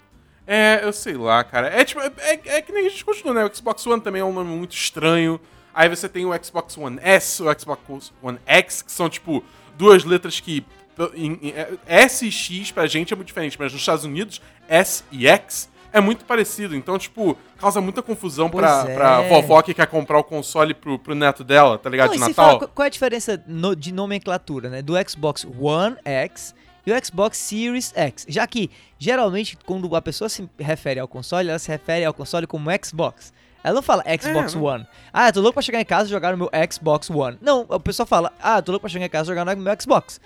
[0.46, 1.68] É, eu sei lá, cara.
[1.68, 3.46] É tipo, é, é- é que nem a gente continua, né?
[3.46, 5.40] O Xbox One também é um nome muito estranho.
[5.74, 9.44] Aí você tem o Xbox One S, o Xbox One X, que são, tipo,
[9.78, 10.66] duas letras que.
[11.14, 14.42] em- em- é- S e X pra gente é muito diferente, mas nos Estados Unidos,
[14.68, 16.76] S e X é muito parecido.
[16.76, 18.93] Então, tipo, causa muita confusão pra, é.
[18.93, 22.08] pra vovó que quer comprar o console pro, pro neto dela, tá ligado?
[22.10, 22.34] Não, De Natal.
[22.60, 24.82] fala, qual- é a diferença no- de nomenclatura, né?
[24.82, 26.54] Do Xbox One X
[26.86, 28.26] e o Xbox Series X.
[28.30, 32.47] Já que, geralmente, quando a pessoa se refere ao console, ela se refere ao console
[32.47, 33.34] como Xbox.
[33.63, 34.63] Ela não fala Xbox não.
[34.63, 34.88] One.
[35.12, 37.38] Ah, eu tô louco pra chegar em casa e jogar no meu Xbox One.
[37.41, 39.62] Não, a pessoa fala, ah, eu tô louco pra chegar em casa e jogar no
[39.62, 40.21] meu Xbox.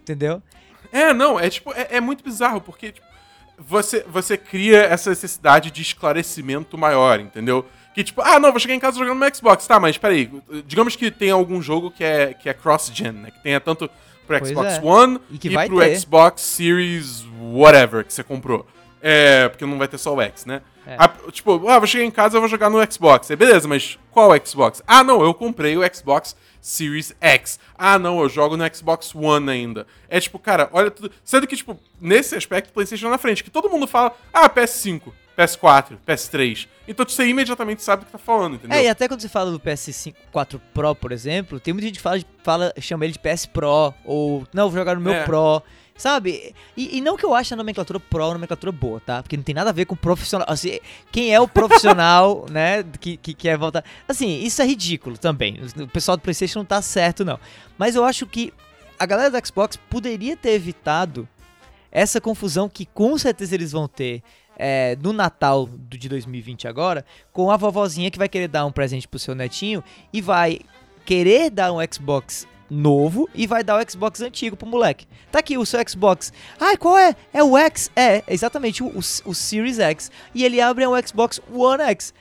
[0.00, 0.40] Entendeu?
[0.92, 3.05] É, não, é tipo, é, é muito bizarro, porque tipo,
[3.58, 7.66] você, você cria essa necessidade de esclarecimento maior, entendeu?
[7.94, 10.30] Que tipo, ah, não, vou chegar em casa jogando no Xbox, tá, mas peraí,
[10.66, 13.30] digamos que tem algum jogo que é, que é cross-gen, né?
[13.30, 13.88] Que tenha tanto
[14.26, 14.80] pro Pois Xbox é.
[14.82, 15.98] One E que e pro ter.
[15.98, 18.66] Xbox Series whatever que você comprou.
[19.00, 20.60] É, porque não vai ter só o X, né?
[20.86, 20.96] É.
[20.98, 23.30] A- tipo, ah, vou chegar em casa e vou jogar no Xbox.
[23.30, 24.82] É beleza, mas qual Xbox?
[24.86, 27.58] Ah, não, eu comprei o Xbox Series X.
[27.76, 29.86] Ah, não, eu jogo no Xbox One ainda.
[30.08, 31.10] É tipo, cara, olha tudo.
[31.24, 35.98] Sendo que, tipo, nesse aspecto, PlayStation na frente, que todo mundo fala, ah, PS5, PS4,
[36.06, 36.66] PS3.
[36.88, 38.76] Então você imediatamente sabe o que tá falando, entendeu?
[38.76, 41.96] É, e até quando você fala do PS5 4 Pro, por exemplo, tem muita gente
[41.96, 45.24] que fala, fala chama ele de PS Pro, ou não, vou jogar no meu É.
[45.24, 45.62] Pro,
[45.96, 46.54] sabe?
[46.76, 49.22] E, e não que eu ache a nomenclatura Pro uma nomenclatura boa, tá?
[49.22, 50.46] Porque não tem nada a ver com profissional.
[50.48, 50.78] Assim,
[51.12, 53.84] quem é o profissional, né, que, que quer voltar.
[54.08, 55.60] Assim, isso é ridículo também.
[55.76, 57.38] O pessoal do PlayStation não tá certo, não.
[57.76, 58.54] Mas eu acho que
[58.98, 61.28] a galera do Xbox poderia ter evitado
[61.90, 64.22] essa confusão que com certeza eles vão ter
[64.58, 68.72] é, no Natal do- de 2020 agora, com a vovozinha que vai querer dar um
[68.72, 70.60] presente pro seu netinho e vai
[71.04, 75.06] querer dar um Xbox novo e vai dar o Xbox antigo pro moleque.
[75.30, 76.32] Tá aqui o seu Xbox.
[76.58, 77.14] Ai, qual é?
[77.32, 77.90] É o X?
[77.94, 80.10] É, exatamente, o, o, o Series X.
[80.34, 82.12] E ele abre um Xbox One X.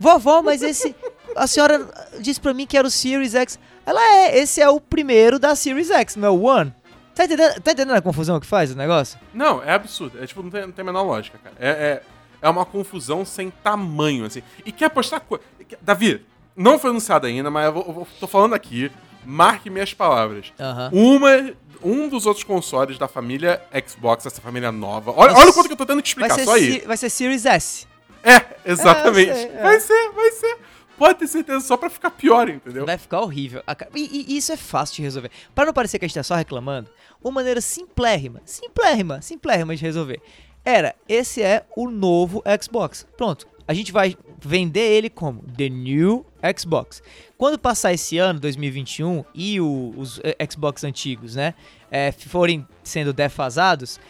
[0.00, 0.96] Vovó, mas esse.
[1.36, 1.88] A senhora
[2.20, 3.58] disse pra mim que era o Series X.
[3.84, 6.72] Ela é, esse é o primeiro da Series X, não é o One.
[7.14, 9.18] Tá entendendo, tá entendendo a confusão que faz o negócio?
[9.34, 10.22] Não, é absurdo.
[10.22, 11.56] É tipo, não tem, não tem a menor lógica, cara.
[11.58, 12.02] É, é,
[12.40, 14.42] é uma confusão sem tamanho, assim.
[14.64, 15.44] E quer apostar coisa.
[15.80, 16.24] Davi,
[16.56, 18.90] não foi anunciado ainda, mas eu, vou, eu tô falando aqui.
[19.24, 20.52] Marque minhas palavras.
[20.58, 20.90] Aham.
[20.92, 21.54] Uma.
[21.84, 25.12] Um dos outros consoles da família Xbox, essa família nova.
[25.16, 26.80] Olha, olha o quanto que eu tô tendo que explicar, só aí.
[26.86, 27.88] Vai ser Series S.
[28.22, 29.30] É, exatamente.
[29.30, 29.62] É, sei, é.
[29.62, 30.58] Vai ser, vai ser.
[30.96, 32.86] Pode ter certeza, só pra ficar pior, entendeu?
[32.86, 33.62] Vai ficar horrível.
[33.94, 35.30] E, e isso é fácil de resolver.
[35.52, 36.88] Para não parecer que a gente tá só reclamando,
[37.22, 40.20] uma maneira simplérrima, simplérrima, simplérrima de resolver.
[40.64, 43.06] Era, esse é o novo Xbox.
[43.16, 43.46] Pronto.
[43.66, 46.26] A gente vai vender ele como The New
[46.58, 47.02] Xbox.
[47.38, 51.54] Quando passar esse ano, 2021, e o- os eh, Xbox antigos, né,
[51.90, 54.00] eh, forem sendo defasados,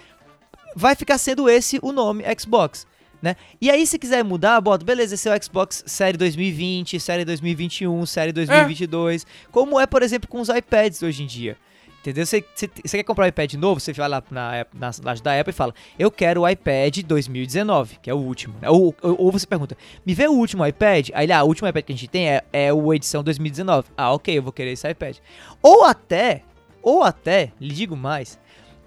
[0.75, 2.87] vai ficar sendo esse o nome Xbox.
[3.21, 3.37] Né?
[3.61, 8.05] E aí, se quiser mudar, bota, beleza, esse é o Xbox Série 2020, Série 2021,
[8.05, 9.25] Série 2022.
[9.53, 11.57] Como é, por exemplo, com os iPads hoje em dia.
[12.03, 12.27] Entendeu?
[12.27, 15.39] Você, você, você quer comprar um iPad novo, você vai lá na, na loja da
[15.39, 18.57] Apple e fala, eu quero o iPad 2019, que é o último.
[18.61, 18.69] né?
[18.69, 21.11] Ou, ou, ou você pergunta, me vê o último iPad?
[21.15, 23.89] Aí ele, ah, o último iPad que a gente tem é, é o edição 2019.
[23.97, 25.19] Ah, ok, eu vou querer esse iPad.
[25.63, 26.43] Ou até,
[26.83, 28.37] ou até, lhe digo mais,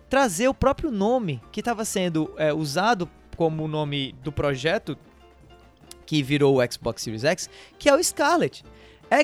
[0.10, 4.98] trazer o próprio nome que estava sendo é, usado como o nome do projeto
[6.06, 7.50] que virou o Xbox Series X,
[7.80, 8.62] que é o Scarlet.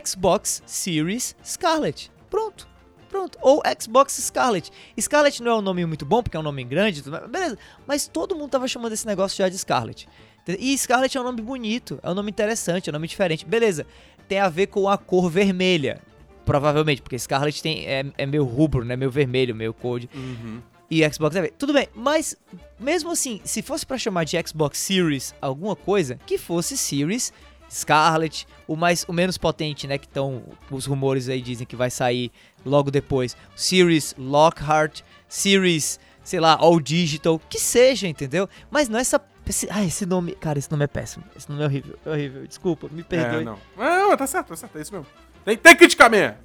[0.06, 2.10] Xbox Series Scarlet.
[2.30, 2.71] Pronto.
[3.12, 3.38] Pronto.
[3.42, 4.72] Ou Xbox Scarlet.
[5.00, 7.58] Scarlet não é um nome muito bom, porque é um nome grande, beleza.
[7.86, 10.08] Mas todo mundo tava chamando esse negócio já de Scarlet.
[10.48, 13.46] E Scarlet é um nome bonito, é um nome interessante, é um nome diferente.
[13.46, 13.86] Beleza.
[14.30, 16.02] Tem a ver com a cor vermelha.
[16.46, 18.96] Provavelmente, porque Scarlet tem, é, é meio rubro, né?
[18.96, 20.02] Meio vermelho, meio cor.
[20.16, 20.62] Uhum.
[20.90, 21.48] E Xbox é.
[21.50, 22.36] Tudo bem, mas
[22.80, 27.32] mesmo assim, se fosse pra chamar de Xbox Series alguma coisa, que fosse Series
[27.72, 31.90] Scarlet, o mais o menos potente, né, que estão os rumores aí dizem que vai
[31.90, 32.30] sair
[32.66, 33.36] logo depois.
[33.56, 38.48] Series Lockhart, Series, sei lá, All Digital, que seja, entendeu?
[38.70, 41.26] Mas não essa esse, ah, esse nome, cara, esse nome é péssimo.
[41.36, 42.48] Esse nome é horrível, é horrível.
[42.48, 43.42] Desculpa, me perdoe.
[43.42, 43.58] É, não.
[43.78, 45.08] É, não, tá certo, tá certo, é isso mesmo.
[45.44, 46.38] Tem, tem que criticar mesmo.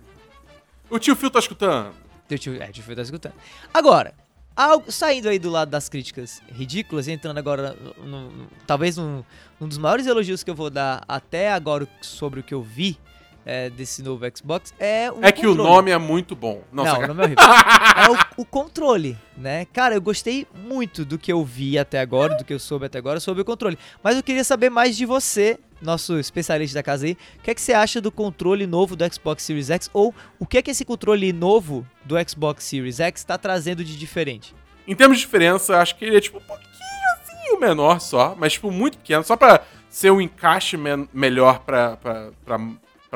[0.90, 1.94] O tio Phil tá escutando.
[2.26, 3.34] Teu tio, é, tio Phil tá escutando.
[3.72, 4.12] Agora,
[4.56, 9.22] algo, saindo aí do lado das críticas ridículas, entrando agora, no, no- talvez num,
[9.60, 12.98] num dos maiores elogios que eu vou dar até agora sobre o que eu vi
[13.46, 16.62] é, desse novo Xbox, é o É que o nome é muito bom.
[16.72, 17.44] Não, Não, o saca- nome é horrível.
[17.96, 19.64] é o, o controle, né?
[19.72, 22.98] Cara, eu gostei muito do que eu vi até agora, do que eu soube até
[22.98, 23.78] agora sobre o controle.
[24.02, 27.16] Mas eu queria saber mais de você, nosso especialista da casa aí.
[27.38, 29.88] O que é que você acha do controle novo do Xbox Series X?
[29.94, 33.96] Ou o que é que esse controle novo do Xbox Series X está trazendo de
[33.96, 34.54] diferente?
[34.88, 38.54] Em termos de diferença, eu acho que ele é tipo um pouquinho menor só, mas
[38.54, 41.96] tipo muito pequeno, só pra ser um encaixe men- melhor pra,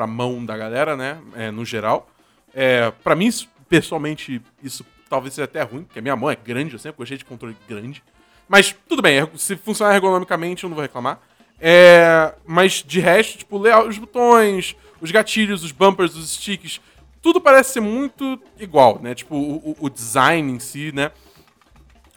[0.01, 1.19] pra, mão da galera, né?
[1.35, 2.09] É, no geral.
[2.53, 3.29] É, pra mim,
[3.69, 7.17] pessoalmente, isso talvez seja até ruim, porque a minha mão é grande, eu sempre gostei
[7.17, 8.03] de controle grande.
[8.47, 11.19] Mas tudo bem, se funcionar ergonomicamente, eu não vou reclamar.
[11.59, 16.81] É, mas de resto, tipo, os botões, os gatilhos, os bumpers, os sticks,
[17.21, 19.13] tudo parece ser muito igual, né?
[19.13, 21.11] Tipo, o- o design em si, né?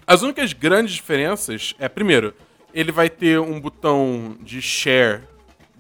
[0.07, 2.35] As únicas grandes diferenças é, primeiro,
[2.73, 5.23] ele vai ter um botão de share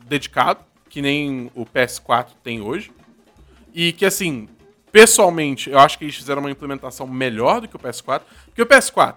[0.07, 0.61] dedicado,
[0.94, 2.92] que nem o PS4 tem hoje.
[3.74, 4.48] E que, assim,
[4.92, 8.22] pessoalmente, eu acho que eles fizeram uma implementação melhor do que o PS4.
[8.44, 9.16] Porque o PS4,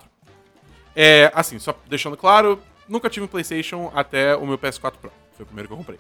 [0.96, 2.60] é, assim, só deixando claro,
[2.90, 5.12] nunca tive um PlayStation até o meu PS4 Pro.
[5.36, 6.00] Foi o primeiro que eu comprei.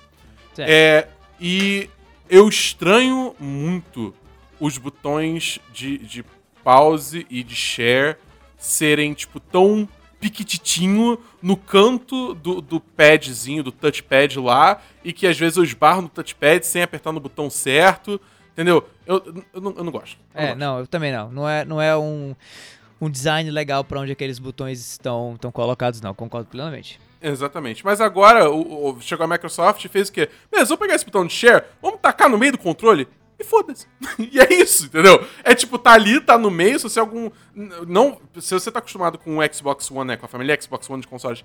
[0.57, 1.09] É,
[1.39, 1.87] e
[2.27, 4.15] eu estranho muito
[4.59, 6.25] os botões de, de
[6.63, 8.17] pause e de share
[8.57, 9.87] serem, tipo, tão
[10.19, 16.01] piquititinho no canto do, do padzinho, do touchpad lá, e que às vezes eu esbarro
[16.03, 18.19] no touchpad sem apertar no botão certo,
[18.53, 18.88] entendeu?
[19.06, 20.17] Eu, eu, não, eu não gosto.
[20.34, 20.58] eu É, gosto.
[20.60, 21.32] não, eu também não.
[21.32, 22.36] Não é, não é um,
[22.99, 26.13] um design legal pra onde aqueles botões estão, estão colocados, não.
[26.13, 26.99] Concordo plenamente.
[27.21, 27.84] Exatamente.
[27.84, 30.30] Mas agora o, o- chegou a Microsoft e fez o quê?
[30.51, 33.08] Beleza, vamos pegar esse botão de share, vamos tacar no meio do controle
[33.39, 33.88] e foda-se.
[34.19, 35.26] e é isso, entendeu?
[35.43, 37.30] É tipo, tá ali, tá no meio, se você algum.
[37.88, 40.17] Não, se você tá acostumado com o Xbox One, né?
[40.17, 41.43] Com a família Xbox One de consoles.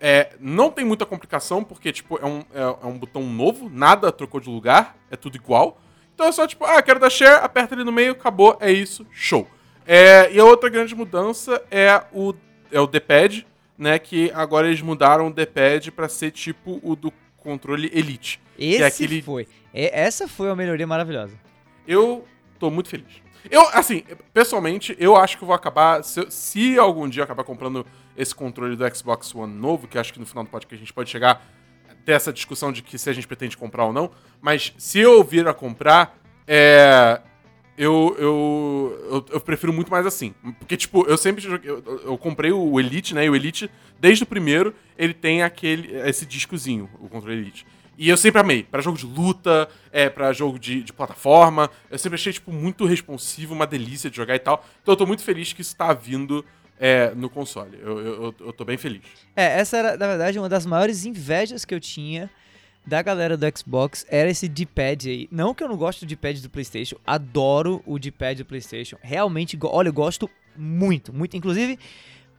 [0.00, 4.10] É, não tem muita complicação, porque, tipo, é um, é, é um botão novo, nada
[4.10, 5.80] trocou de lugar, é tudo igual.
[6.12, 9.06] Então é só, tipo, ah, quero dar share, aperta ali no meio, acabou, é isso,
[9.12, 9.48] show.
[9.86, 12.34] É, e a outra grande mudança é o,
[12.72, 13.46] é o D-pad,
[13.78, 13.98] né?
[13.98, 18.40] Que agora eles mudaram o D-pad pra ser tipo o do controle Elite.
[18.58, 19.46] Esse é aquele- foi.
[19.74, 21.34] E- essa foi uma melhoria maravilhosa.
[21.86, 22.24] Eu
[22.58, 23.22] tô muito feliz.
[23.50, 26.02] Eu, assim, pessoalmente, eu acho que eu vou acabar.
[26.04, 27.84] Se, se algum dia eu acabar comprando
[28.16, 30.92] esse controle do Xbox One novo, que acho que no final do podcast a gente
[30.92, 31.44] pode chegar
[32.04, 34.10] ter essa discussão de que se a gente pretende comprar ou não.
[34.40, 37.20] Mas se eu vir a comprar, é.
[37.78, 40.34] Eu, eu, eu, eu prefiro muito mais assim.
[40.58, 41.70] Porque, tipo, eu sempre joguei.
[41.70, 43.24] Eu, eu comprei o Elite, né?
[43.24, 47.66] E o Elite, desde o primeiro, ele tem aquele esse discozinho, o controle Elite.
[47.98, 48.62] E eu sempre amei.
[48.62, 51.70] Pra jogo de luta, é, pra jogo de, de plataforma.
[51.90, 54.64] Eu sempre achei, tipo, muito responsivo, uma delícia de jogar e tal.
[54.82, 56.44] Então eu tô muito feliz que isso tá vindo
[56.80, 57.78] é, no console.
[57.80, 59.02] Eu, eu, eu- tô bem feliz.
[59.36, 62.28] É, essa era, na verdade, uma das maiores invejas que eu tinha
[62.84, 65.28] da galera do Xbox, era esse D-pad aí.
[65.30, 68.96] Não que eu não gosto do D-pad do PlayStation, adoro o D-pad do PlayStation.
[69.00, 71.36] Realmente, olha, eu gosto muito, muito.
[71.36, 71.78] Inclusive,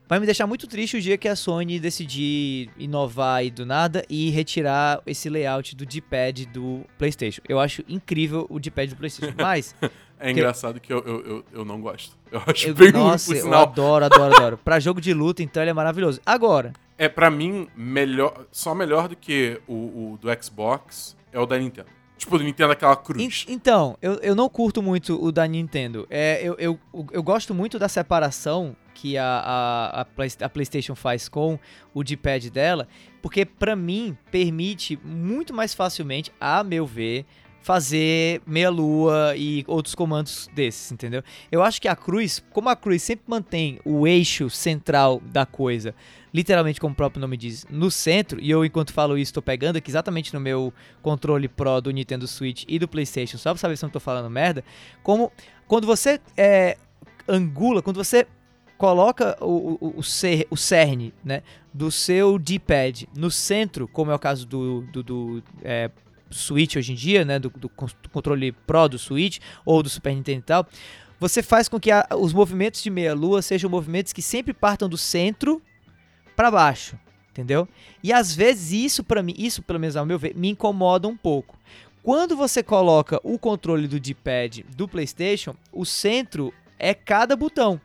[0.08, 4.04] vai me deixar muito triste o dia que a Sony decidir inovar aí do nada
[4.08, 7.40] e retirar esse layout do D-pad do PlayStation.
[7.48, 9.74] Eu acho incrível o D-pad do PlayStation, mas
[10.18, 12.16] É engraçado que eu, eu, eu, eu não gosto.
[12.30, 13.62] Eu acho eu, bem ruim, nossa, por eu sinal.
[13.62, 14.58] adoro, adoro, adoro.
[14.58, 16.20] Pra jogo de luta, então ele é maravilhoso.
[16.24, 19.74] Agora, É, pra mim, melhor, só melhor do que o,
[20.12, 21.88] o do Xbox é o da Nintendo.
[22.16, 23.44] Tipo, do Nintendo aquela cruz.
[23.48, 26.06] En- Então, eu, eu não curto muito o da Nintendo.
[26.08, 26.78] É, eu, eu,
[27.12, 31.58] eu gosto muito da separação que a, a, a, Play- a PlayStation faz com
[31.92, 32.88] o D-pad dela,
[33.20, 37.26] porque pra mim permite muito mais facilmente, a meu ver,
[37.60, 41.22] fazer meia-lua e outros comandos desses, entendeu?
[41.50, 45.94] Eu acho que a cruz, como a cruz sempre mantém o eixo central da coisa,
[46.32, 49.76] literalmente como o próprio nome diz, no centro, e eu enquanto falo isso estou pegando
[49.76, 53.78] aqui exatamente no meu controle Pro do Nintendo Switch e do PlayStation, só pra saber
[53.78, 54.62] se eu não tô falando merda,
[55.02, 55.32] como
[55.66, 56.76] quando você é,
[57.26, 58.26] angula, quando você
[58.76, 60.00] coloca o, o, o,
[60.50, 65.42] o cerne né, do seu D-pad no centro, como é o caso do, do, do,
[65.62, 65.90] é,
[66.30, 70.40] Switch hoje em dia, né, do, do controle Pro do Switch ou do Super Nintendo
[70.40, 70.66] e tal,
[71.20, 74.98] você faz com que a- os movimentos de meia-lua sejam movimentos que sempre partam do
[74.98, 75.62] centro
[76.34, 76.98] para baixo,
[77.30, 77.68] entendeu?
[78.02, 81.16] E às vezes isso para mim, isso pelo menos ao meu ver, me incomoda um
[81.16, 81.56] pouco.
[82.02, 87.80] Quando você coloca o controle do D-pad do PlayStation, o centro é cada botão.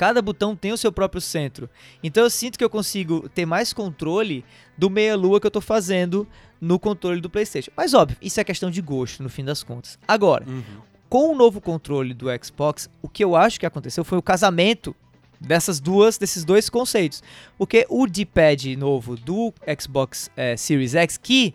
[0.00, 1.68] Cada botão tem o seu próprio centro.
[2.02, 4.42] Então eu sinto que eu consigo ter mais controle
[4.74, 6.26] do meia-lua que eu tô fazendo
[6.58, 7.70] no controle do PlayStation.
[7.76, 9.98] Mas óbvio, isso é questão de gosto no fim das contas.
[10.08, 10.62] Agora, Uhum.
[11.06, 14.96] com o novo controle do Xbox, o que eu acho que aconteceu foi o casamento
[15.38, 17.22] dessas duas, desses dois conceitos.
[17.58, 21.54] Porque o D-pad novo do Xbox eh, Series X, que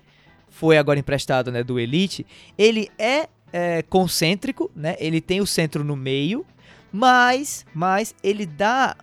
[0.52, 2.24] foi agora emprestado né, do Elite,
[2.56, 4.96] ele é, eh, concêntrico, né?
[5.00, 6.46] Ele tem o centro no meio,
[6.96, 8.96] mas, mas ele dá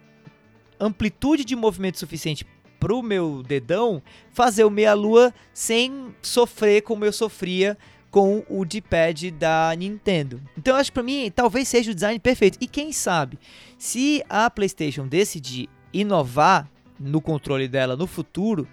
[0.80, 2.46] amplitude de movimento suficiente
[2.80, 4.02] pro meu dedão
[4.32, 7.76] fazer o meia-lua sem sofrer como eu sofria
[8.10, 10.42] com o D-pad da Nintendo.
[10.56, 12.56] Então eu acho que pra mim talvez seja o design perfeito.
[12.62, 13.38] E quem sabe,
[13.76, 18.66] se a PlayStation decidir inovar no controle dela no futuro,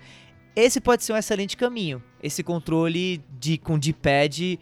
[0.56, 2.02] esse pode ser um excelente caminho.
[2.24, 4.58] Esse controle de com D-pad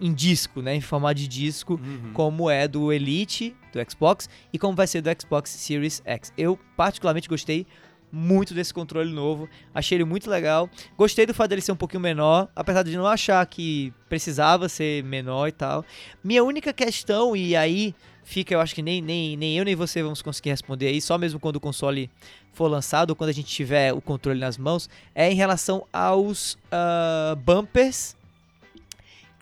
[0.00, 2.12] em disco, né, em formato de disco, Uhum.
[2.14, 6.32] como é do Elite do Xbox e como vai ser do Xbox Series X.
[6.36, 7.66] Eu particularmente gostei
[8.12, 10.68] muito desse controle novo, achei ele muito legal.
[10.96, 15.04] Gostei do fato dele ser um pouquinho menor, apesar de não achar que precisava ser
[15.04, 15.84] menor e tal.
[16.24, 17.94] Minha única questão, e aí
[18.24, 21.16] fica, eu acho que nem, nem, nem eu nem você vamos conseguir responder aí, só
[21.16, 22.10] mesmo quando o console
[22.52, 26.58] for lançado, ou quando a gente tiver o controle nas mãos, é em relação aos
[26.72, 28.16] ah, bumpers,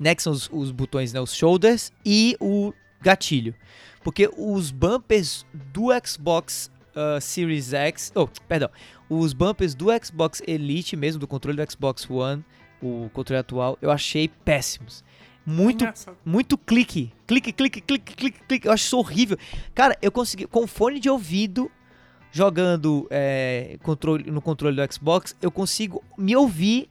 [0.01, 3.55] né, que são os, os botões, né, os shoulders, e o gatilho.
[4.03, 8.69] Porque os bumpers do Xbox ah, Series X, oh, perdão,
[9.09, 12.45] os bumpers do Xbox Elite mesmo, do controle do Xbox One,
[12.83, 15.05] o controle atual, eu achei péssimos.
[15.47, 16.17] Muito Engraçado.
[16.25, 17.13] muito clique.
[17.27, 18.67] Clique, clique, clique, clique, clique.
[18.67, 19.39] Eu acho isso horrível.
[19.75, 20.47] Cara, eu consegui.
[20.47, 21.71] Com fone de ouvido
[22.31, 26.91] jogando é, controle, no controle do Xbox, eu consigo me ouvir,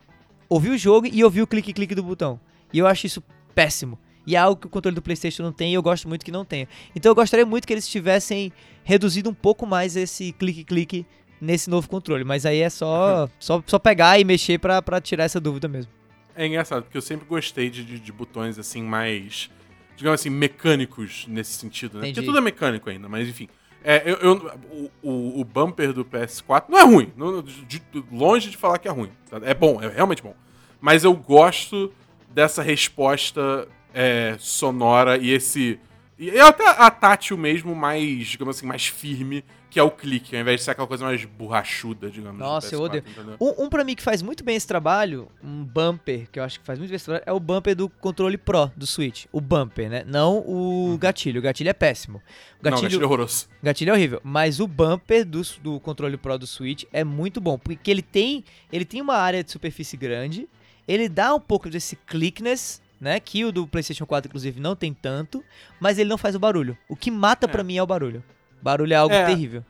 [0.50, 2.40] ouvir o jogo e ouvir o clique-clique do botão.
[2.74, 3.24] E eu acho isso
[3.56, 3.98] péssimo.
[4.26, 6.32] E é algo que o controle do PlayStation não tem e eu gosto muito que
[6.32, 6.68] não tenha.
[6.96, 8.52] Então eu gostaria muito que eles tivessem
[8.84, 11.06] reduzido um pouco mais esse clique-clique
[11.40, 12.24] nesse novo controle.
[12.26, 15.92] Mas aí é só, só, só pegar e mexer pra, pra tirar essa dúvida mesmo.
[16.36, 19.50] É engraçado, porque eu sempre gostei de, de, de botões assim mais,
[19.96, 22.00] digamos assim, mecânicos nesse sentido, né?
[22.10, 22.16] Entendi.
[22.16, 23.48] Porque tudo é mecânico ainda, mas enfim.
[23.84, 28.50] É, eu, eu- o, o, bumper do PS4 não é ruim, não- de- de- longe
[28.50, 29.10] de falar que é ruim.
[29.30, 29.40] tá?
[29.44, 30.36] É bom, é realmente bom.
[30.82, 31.92] Mas eu gosto
[32.38, 35.80] dessa resposta é, sonora e esse.
[36.20, 40.42] E até a tátil mesmo, mais, digamos assim, mais firme, que é o clique, ao
[40.44, 42.40] invés de ser aquela coisa mais borrachuda, digamos.
[42.40, 43.04] Nossa, eu PS4, odeio.
[43.42, 46.60] Um, um pra mim que faz muito bem esse trabalho, um bumper, que eu acho
[46.60, 49.26] que faz muito bem esse trabalho, é o bumper do controle Pro do Switch.
[49.32, 50.04] O bumper, né?
[50.06, 51.40] Não o gatilho.
[51.40, 52.20] O gatilho é péssimo.
[52.20, 52.22] O
[52.64, 53.48] Não, gatilho, gatilho é horroroso.
[53.64, 54.22] gatilho é horrível.
[54.24, 57.58] Mas o bumper do, do controle Pro do Switch é muito bom.
[57.58, 60.48] Porque ele tem, ele tem uma área de superfície grande.
[60.88, 63.20] Ele dá um pouco desse clickness, né?
[63.20, 65.44] Que o do PlayStation 4, inclusive, não tem tanto.
[65.80, 66.78] Mas ele não faz o barulho.
[66.88, 67.50] O que mata É.
[67.50, 68.24] pra mim é o barulho.
[68.62, 69.26] Barulho é algo É.
[69.26, 69.64] terrível.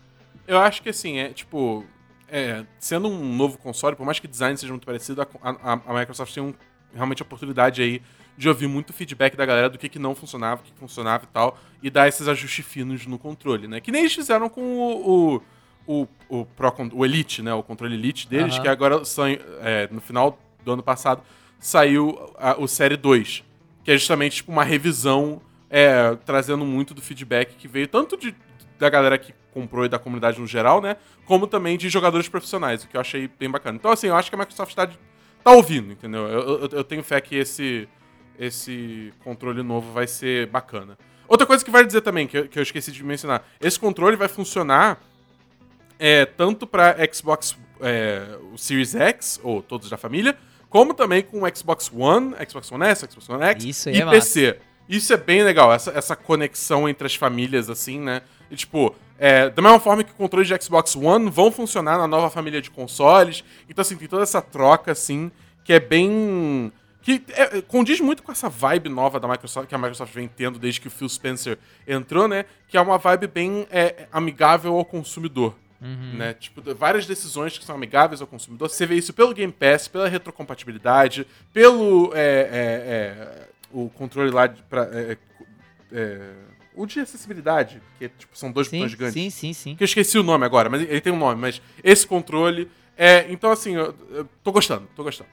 [0.48, 1.86] Eu acho que assim, é tipo.
[2.30, 5.82] É, sendo um novo console, por mais que o design seja muito parecido, a, a-
[5.86, 6.54] a Microsoft tem um,
[6.94, 8.02] realmente a oportunidade aí
[8.38, 11.24] de ouvir muito feedback da galera do que, que não funcionava, o que, que funcionava
[11.24, 13.80] e tal, e dar esses ajustes finos no controle, né?
[13.80, 15.38] Que nem eles fizeram com o,
[15.88, 16.08] o, o,
[16.42, 17.54] o, Pro, o Elite, né?
[17.54, 18.62] O controle Elite deles, Aham.
[18.62, 20.38] que agora são, é, no final
[20.68, 21.24] do ano passado
[21.60, 23.44] saiu a- o Série 2,
[23.84, 28.36] que é justamente tipo, uma revisão é, trazendo muito do feedback que veio tanto de,
[28.78, 30.96] da galera que comprou e da comunidade no geral, né?
[31.26, 33.76] Como também de jogadores profissionais, o que eu achei bem bacana.
[33.78, 34.88] Então, assim, eu acho que a Microsoft tá,
[35.44, 36.28] tá ouvindo, entendeu?
[36.28, 37.88] Eu, eu- eu tenho fé que esse,
[38.40, 40.98] esse controle novo vai ser bacana.
[41.28, 44.16] Outra coisa que vale dizer também, que eu, que eu esqueci de mencionar: esse controle
[44.16, 45.02] vai funcionar
[46.00, 50.38] é, tanto para Xbox é, o Series X, ou todos da família,
[50.70, 54.06] como também com o Xbox One, Xbox One S, Xbox One X Isso e é
[54.06, 54.18] massa.
[54.18, 54.60] PC.
[54.90, 58.22] Isso é bem legal, essa, essa conexão entre as famílias, assim, né?
[58.50, 62.30] E, tipo, é, da mesma forma que controles de Xbox One vão funcionar na nova
[62.30, 63.44] família de consoles.
[63.70, 65.30] Então, assim, tem toda essa troca, assim,
[65.64, 66.72] que é bem.
[67.02, 70.28] que é, é, condiz muito com essa vibe nova da Microsoft, que a Microsoft vem
[70.28, 72.46] tendo desde que o Phil Spencer entrou, né?
[72.70, 75.54] Que é uma vibe bem é, amigável ao consumidor.
[75.80, 76.34] Né?
[76.34, 78.70] Tipo, várias decisões que são amigáveis ao consumidor.
[78.70, 84.48] Você vê isso pelo Game Pass, pela retrocompatibilidade, pelo é, é, é, o controle lá
[84.48, 85.18] de, pra, é,
[85.92, 86.34] é,
[86.76, 89.14] o de acessibilidade, que tipo, são dois Sim, botões gigantes.
[89.14, 89.76] sim, sim, sim.
[89.76, 91.40] Que eu esqueci o nome agora, mas ele tem um nome.
[91.40, 93.26] Mas esse controle é.
[93.32, 95.30] Então, assim, eu, eu tô gostando, tô gostando.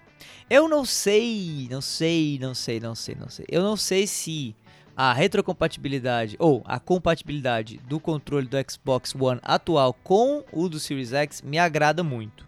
[0.48, 3.46] Eu não sei, não sei, não sei, não sei, não sei.
[3.48, 4.54] Eu não sei se
[4.96, 11.12] a retrocompatibilidade ou a compatibilidade do controle do Xbox One atual com o do Series
[11.12, 12.46] X me agrada muito.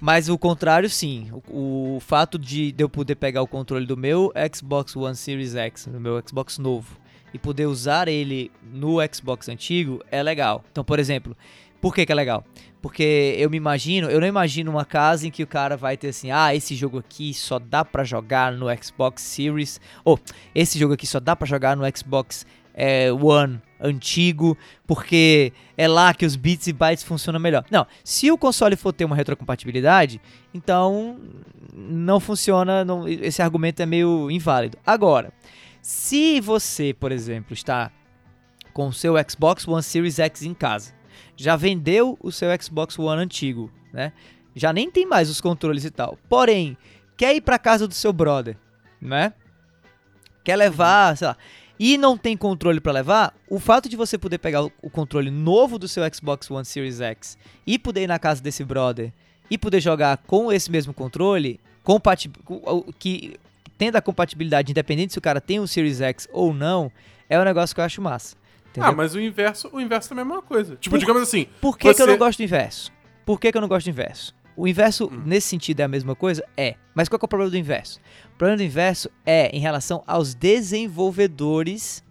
[0.00, 1.30] Mas o contrário, sim.
[1.46, 5.54] O, o fato de, de eu poder pegar o controle do meu Xbox One Series
[5.54, 6.98] X, no meu Xbox novo,
[7.32, 10.64] e poder usar ele no Xbox antigo é legal.
[10.72, 11.36] Então, por exemplo,
[11.82, 12.42] por que, que é legal?
[12.80, 16.08] Porque eu me imagino, eu não imagino uma casa em que o cara vai ter
[16.08, 20.18] assim, ah, esse jogo aqui só dá pra jogar no Xbox Series, ou
[20.54, 24.56] esse jogo aqui só dá pra jogar no Xbox é, One antigo,
[24.86, 27.64] porque é lá que os bits e bytes funcionam melhor.
[27.70, 30.20] Não, se o console for ter uma retrocompatibilidade,
[30.54, 31.18] então
[31.74, 34.78] não funciona, não- esse argumento é meio inválido.
[34.86, 35.32] Agora,
[35.80, 37.90] se você, por exemplo, está
[38.72, 40.92] com o seu Xbox One Series X em casa,
[41.36, 44.12] já vendeu o seu Xbox One antigo, né?
[44.54, 46.18] Já nem tem mais os controles e tal.
[46.28, 46.76] Porém,
[47.16, 48.56] quer ir pra casa do seu brother,
[49.00, 49.32] né?
[50.44, 51.36] Quer levar, sei lá,
[51.78, 55.78] e não tem controle pra levar, o fato de você poder pegar o controle novo
[55.78, 59.12] do seu Xbox One Series X e poder ir na casa desse brother
[59.50, 61.58] e poder jogar com esse mesmo controle,
[62.98, 63.36] que
[63.76, 66.92] tendo a compatibilidade independente se o cara tem um Series X ou não,
[67.28, 68.36] é um negócio que eu acho massa.
[68.72, 68.90] Entendeu?
[68.90, 70.76] Ah, mas o inverso, o inverso também é a mesma coisa.
[70.76, 71.46] Tipo, Por- digamos assim.
[71.60, 72.92] Por que, que eu Você- não gosto do inverso?
[73.24, 74.34] Por que, que eu não gosto do inverso?
[74.56, 75.22] O inverso, Hum.
[75.26, 76.42] nesse sentido, é a mesma coisa?
[76.56, 76.74] É.
[76.94, 78.00] Mas qual é o problema do inverso?
[78.34, 82.02] O problema do inverso é em relação aos desenvolvedores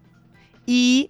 [0.68, 1.10] e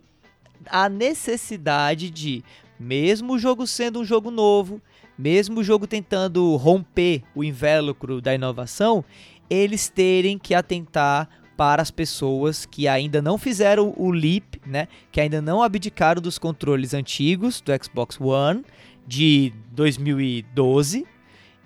[0.68, 2.44] a necessidade de,
[2.80, 4.82] mesmo o jogo sendo um jogo novo,
[5.18, 9.04] mesmo o jogo tentando romper o invólucro da inovação,
[9.50, 11.30] eles terem que atentar
[11.62, 14.88] para as pessoas que ainda não fizeram o leap, né?
[15.12, 18.66] Que ainda não abdicaram dos controles antigos do Xbox One
[19.06, 21.06] de 2012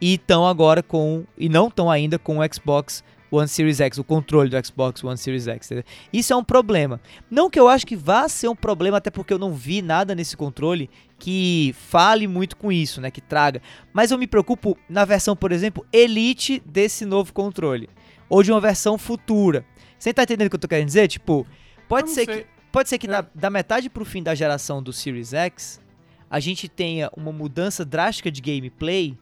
[0.01, 4.03] e estão agora com e não estão ainda com o Xbox One Series X, o
[4.03, 5.69] controle do Xbox One Series X.
[6.11, 6.99] Isso é um problema.
[7.31, 10.13] Não que eu acho que vá ser um problema, até porque eu não vi nada
[10.13, 13.09] nesse controle que fale muito com isso, né?
[13.09, 13.61] Que traga.
[13.93, 17.89] Mas eu me preocupo na versão, por exemplo, Elite desse novo controle.
[18.27, 19.63] Ou de uma versão futura.
[19.97, 21.07] Você tá entendendo o que eu tô querendo dizer?
[21.07, 21.45] Tipo,
[21.87, 22.43] pode ser sei.
[22.43, 22.47] que.
[22.71, 23.09] Pode ser que É.
[23.09, 25.81] na- da metade pro fim da geração do Series X,
[26.29, 29.17] a gente tenha uma mudança drástica de gameplay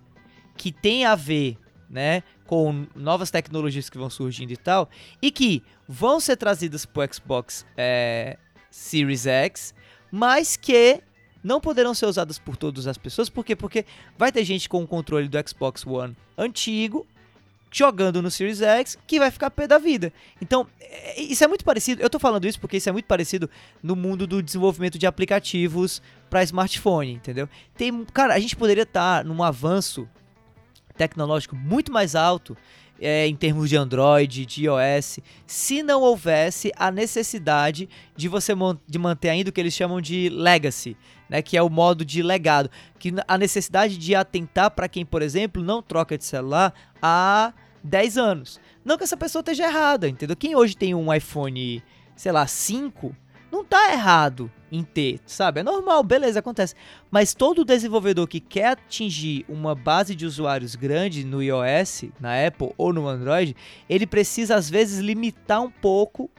[0.57, 1.57] que tem a ver,
[1.89, 4.89] né, com novas tecnologias que vão surgindo e tal,
[5.21, 8.37] e que vão ser trazidas pro Xbox é,
[8.71, 9.73] Series X,
[10.11, 11.01] mas que
[11.43, 13.55] não poderão ser usadas por todas as pessoas, por quê?
[13.55, 13.85] Porque
[14.17, 17.05] vai ter gente com o controle do Xbox One antigo
[17.73, 20.13] jogando no Series X que vai ficar pé da vida.
[20.41, 22.01] Então, é- isso é muito parecido.
[22.01, 23.49] Eu tô falando isso porque isso é muito parecido
[23.81, 27.49] no mundo do desenvolvimento de aplicativos para smartphone, entendeu?
[27.75, 30.07] Tem, cara, a gente poderia estar num avanço
[30.95, 32.55] tecnológico muito mais alto
[33.01, 38.53] é, em termos de Android, de iOS, se não houvesse a necessidade de você
[38.87, 40.95] de manter ainda o que eles chamam de legacy,
[41.27, 42.69] né, que é o modo de legado,
[42.99, 47.51] que a necessidade de atentar para quem, por exemplo, não troca de celular há
[47.83, 48.59] 10 anos.
[48.83, 50.35] Não que essa pessoa esteja errada, entendeu?
[50.35, 51.83] Quem hoje tem um iPhone,
[52.15, 53.15] sei lá, 5,
[53.51, 55.59] não tá errado em ter, sabe?
[55.59, 56.73] É normal, beleza, acontece.
[57.11, 62.73] Mas todo desenvolvedor que quer atingir uma base de usuários grande no iOS, na Apple
[62.75, 63.55] ou no Android,
[63.87, 66.31] ele precisa às vezes limitar um pouco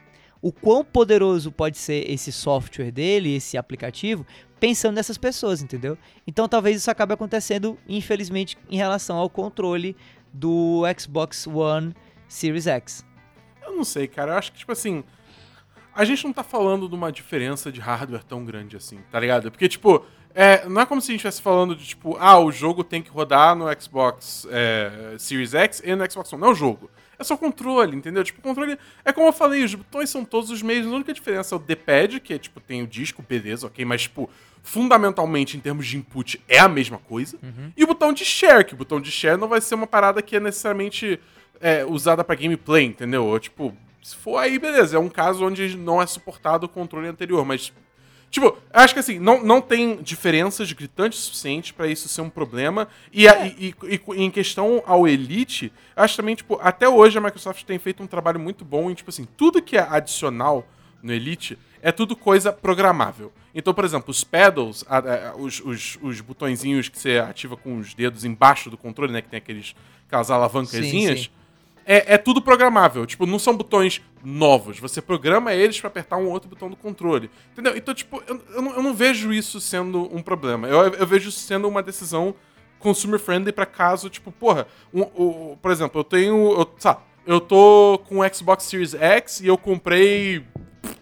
[0.42, 4.26] o quão poderoso pode ser esse software dele, esse aplicativo,
[4.58, 5.96] pensando nessas pessoas, entendeu?
[6.26, 9.96] Então talvez isso acabe acontecendo, infelizmente, em relação ao controle
[10.34, 11.94] do Xbox One
[12.28, 13.06] Series X.
[13.62, 14.32] Eu não sei, cara.
[14.32, 15.04] Eu acho que, tipo assim.
[15.94, 19.48] A gente não tá falando de uma diferença de hardware tão grande assim, tá ligado?
[19.48, 20.04] Porque, tipo,
[20.34, 23.00] é, não é como se a gente estivesse falando de, tipo, ah, o jogo tem
[23.00, 26.42] que rodar no Xbox é, Series X e no Xbox One.
[26.42, 26.90] Não é o jogo.
[27.18, 28.24] É só controle, entendeu?
[28.24, 28.78] Tipo, controle.
[29.04, 30.92] É como eu falei, os botões são todos os mesmos.
[30.92, 34.02] A única diferença é o D-pad, que é, tipo, tem o disco, beleza, ok, mas,
[34.02, 34.28] tipo,
[34.62, 37.38] fundamentalmente, em termos de input, é a mesma coisa.
[37.76, 40.22] E o botão de share, que o botão de share não vai ser uma parada
[40.22, 41.20] que é necessariamente
[41.60, 43.26] é, usada pra gameplay, entendeu?
[43.26, 44.96] Ou, tipo, se for aí, beleza.
[44.96, 47.72] É um caso onde não é suportado o controle anterior, mas.
[48.34, 52.88] Tipo, acho que assim, não, não tem diferenças gritantes suficientes pra isso ser um problema.
[53.12, 57.20] E, a- e- e- e em questão ao Elite, acho também, tipo, até hoje a
[57.20, 60.66] Microsoft tem feito um trabalho muito bom em, tipo assim, tudo que é adicional
[61.00, 63.32] no Elite é tudo coisa programável.
[63.54, 64.98] Então, por exemplo, os pedals, a-
[65.30, 69.22] a- os, os, os botõezinhos que você ativa com os dedos embaixo do controle, né?
[69.22, 69.76] Que tem aqueles,
[70.08, 71.18] aquelas alavancazinhas.
[71.20, 71.30] Sim, sim.
[71.86, 73.04] É, é tudo programável.
[73.06, 74.78] Tipo, não são botões novos.
[74.78, 77.30] Você programa eles pra apertar um outro botão do controle.
[77.52, 77.76] Entendeu?
[77.76, 80.66] Então, tipo, eu, eu, não, eu não vejo isso sendo um problema.
[80.68, 82.34] Eu, eu vejo isso sendo uma decisão
[82.78, 86.52] consumer friendly pra caso, tipo, porra, um, o- por exemplo, eu tenho.
[86.52, 90.44] Eu, sabe, eu tô com o Xbox Series X e eu comprei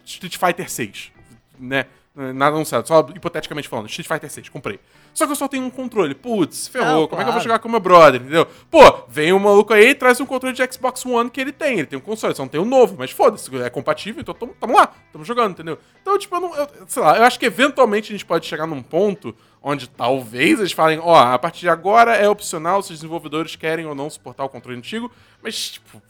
[0.04, 1.10] Street Fighter 6.
[1.58, 1.86] Né?
[2.14, 4.78] Nada não certo, só hipoteticamente falando, Street Fighter 6, comprei.
[5.14, 6.14] Só que eu só tenho um controle.
[6.14, 7.42] Putz, ferrou, Não, como é que eu vou claro.
[7.42, 8.46] jogar com o meu brother, entendeu?
[8.70, 11.78] Pô, vem um maluco aí e traz um controle de Xbox One que ele tem.
[11.78, 14.54] Ele tem um console, só não tem o novo, mas foda-se, é compatível, então tamo,
[14.60, 15.78] tamo lá, tamo jogando, entendeu?
[16.02, 16.54] Então, tipo, eu não.
[16.54, 20.58] eu- sei lá, eu acho que eventualmente a gente pode chegar num ponto onde talvez
[20.60, 24.10] eles falem, ó, a partir de agora é opcional se os desenvolvedores querem ou não
[24.10, 25.10] suportar o controle antigo,
[25.42, 26.02] mas, tipo,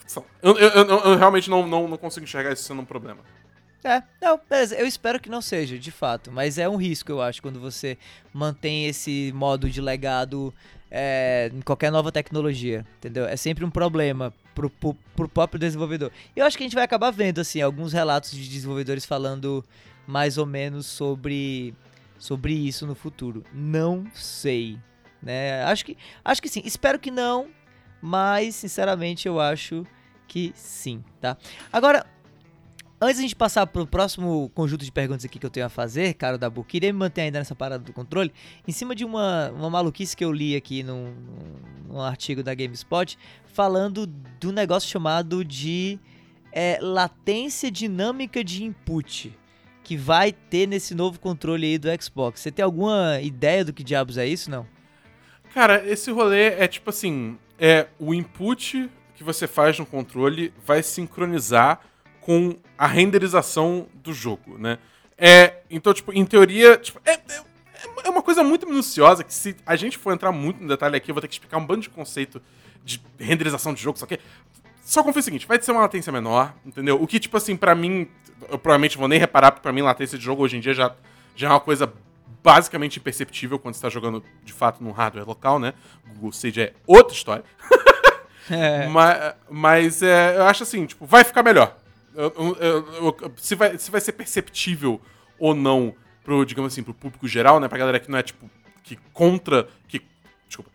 [0.43, 3.21] eu, eu- eu- eu realmente não, não, não consigo enxergar isso sendo um problema.
[3.85, 7.21] É, não, beleza, eu espero que não seja, de fato, mas é um risco, eu
[7.21, 7.99] acho, quando você
[8.33, 10.55] mantém esse modo de legado
[10.89, 13.25] é, em qualquer nova tecnologia, entendeu?
[13.25, 16.13] É sempre um problema pro, pro, pro próprio desenvolvedor.
[16.37, 19.65] E eu acho que a gente vai acabar vendo, assim, alguns relatos de desenvolvedores falando
[20.07, 21.75] mais ou menos sobre,
[22.19, 23.43] sobre isso no futuro.
[23.53, 24.79] Não sei,
[25.21, 25.65] né?
[25.65, 27.49] Acho que, acho que sim, espero que não,
[28.01, 29.85] mas, sinceramente, eu acho
[30.29, 31.37] que sim, tá?
[31.73, 32.07] Agora,
[33.05, 35.69] Antes de a gente passar pro próximo conjunto de perguntas aqui que eu tenho a
[35.69, 38.33] fazer, cara da queria me manter ainda nessa parada do controle,
[38.67, 42.55] em cima de uma, uma maluquice que eu li aqui num, num, num artigo da
[42.55, 45.99] GameSpot, falando do negócio chamado de
[46.53, 49.37] é, latência dinâmica de input,
[49.83, 52.39] que vai ter nesse novo controle aí do Xbox.
[52.39, 54.65] Você tem alguma ideia do que diabos é isso, não?
[55.53, 60.85] Cara, esse rolê é tipo assim: é o input que você faz no controle vai
[60.85, 61.81] sincronizar
[62.23, 64.79] com a renderização do jogo, né?
[65.19, 67.43] É, então, tipo, em teoria, tipo, é, é,
[68.05, 71.11] é uma coisa muito minuciosa que se a gente for entrar muito no detalhe aqui,
[71.11, 72.41] eu vou ter que explicar um bando de conceito
[72.85, 74.19] de renderização de jogo, só que
[74.83, 77.01] só confia o seguinte, vai ser uma latência menor, entendeu?
[77.01, 78.09] O que, tipo assim, pra mim,
[78.49, 80.95] eu provavelmente vou nem reparar, porque pra mim latência de jogo hoje em dia já,
[81.37, 81.93] já é uma coisa
[82.43, 85.75] basicamente imperceptível quando você tá jogando, de fato, num hardware local, né?
[86.15, 87.45] Google Stage é outra história.
[88.51, 88.89] É.
[88.89, 91.77] Mas, mas é, eu acho assim, tipo, vai ficar melhor.
[93.37, 95.01] Se, vai, se vai ser perceptível
[95.39, 95.95] ou não
[96.25, 97.69] pro, digamos assim, pro público geral, né?
[97.69, 98.51] Pra galera que não é, tipo,
[98.83, 99.69] que contra.
[99.89, 100.01] Que,
[100.47, 100.71] desculpa.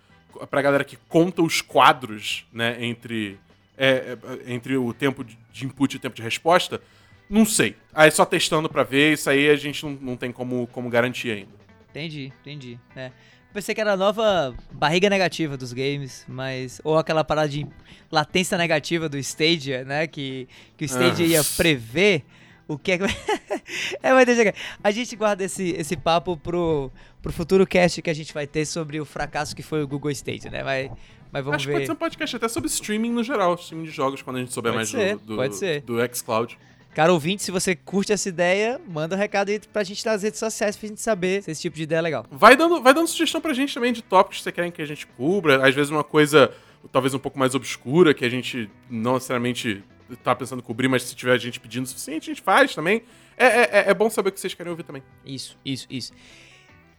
[0.50, 3.40] Pra galera que conta os quadros, né, entre,
[3.78, 6.82] é, é, entre o tempo de de input e o tempo de resposta,
[7.30, 7.76] não sei.
[7.94, 11.32] Aí só testando pra ver, isso aí a gente não, não tem como, como garantir
[11.32, 11.52] ainda.
[11.90, 12.80] Entendi, entendi.
[12.96, 13.12] É.
[13.58, 16.80] Pensei que era a nova barriga negativa dos games, mas.
[16.84, 17.66] Ou aquela parada de
[18.12, 20.05] latência negativa do Stadia, né?
[20.05, 20.47] Que,
[20.78, 21.30] que o Stadia Ah.
[21.30, 22.24] ia prever
[22.68, 23.03] o que é que.
[24.03, 24.60] é, mas deixa aqui.
[24.84, 28.64] A gente guarda esse, esse papo pro, pro futuro cast que a gente vai ter
[28.64, 30.64] sobre o fracasso que foi o Google Stadia, né?
[30.64, 30.91] Vai,
[31.32, 31.74] mas vamos Acho que ver.
[31.78, 34.53] pode ser um podcast até sobre streaming no geral, streaming de jogos, quando a gente
[34.53, 35.82] souber Pode mais ser, do, do, pode ser.
[35.82, 36.60] do xCloud.
[36.94, 40.40] Cara ouvinte, se você curte essa ideia, manda um recado aí pra gente nas redes
[40.40, 42.26] sociais pra gente saber se esse tipo de ideia é legal.
[42.32, 44.86] Vai dando, vai dando sugestão pra gente também de tópicos que você querem que a
[44.86, 45.68] gente cubra.
[45.68, 46.52] Às vezes uma coisa
[46.92, 49.84] talvez um pouco mais obscura, que a gente não necessariamente
[50.24, 53.04] tá pensando em cobrir, mas se tiver gente pedindo o suficiente, a gente faz também.
[53.38, 55.04] É, é, é- é bom saber o que vocês querem ouvir também.
[55.26, 56.14] Isso, isso, isso.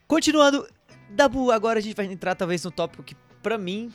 [0.07, 0.67] Continuando,
[1.11, 3.91] Dabu, agora a gente vai entrar talvez no tópico que, pra mim,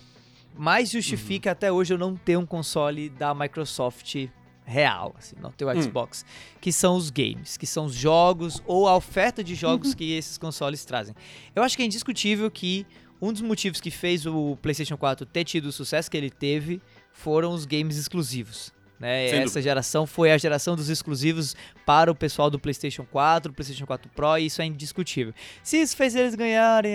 [0.58, 4.28] mais justifica até hoje eu não ter um console da Microsoft
[4.66, 5.82] real, assim, não ter o Hum.
[5.82, 6.26] Xbox,
[6.62, 10.38] que são os games, que são os jogos ou a oferta de jogos que esses
[10.38, 11.16] consoles trazem.
[11.56, 12.86] Eu acho que é indiscutível que
[13.22, 16.82] um dos motivos que fez o PlayStation 4 ter tido o sucesso que ele teve
[17.12, 18.74] foram os games exclusivos.
[19.00, 19.28] Né?
[19.30, 21.56] Essa geração foi a geração dos exclusivos
[21.86, 25.34] para o pessoal do PlayStation 4, PlayStation 4 Pro, e isso é indiscutível.
[25.62, 26.94] Se isso fez eles ganharem,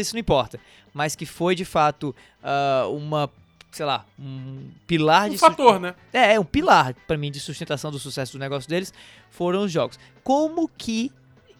[0.00, 0.58] isso não importa.
[0.92, 3.30] Mas que foi de fato ah, uma,
[3.74, 5.94] sei lá, um pilar Um de fator, né?
[6.12, 8.94] é, um pilar pra mim de sustentação do sucesso do negócio deles
[9.30, 9.98] foram os jogos.
[10.22, 11.10] Como que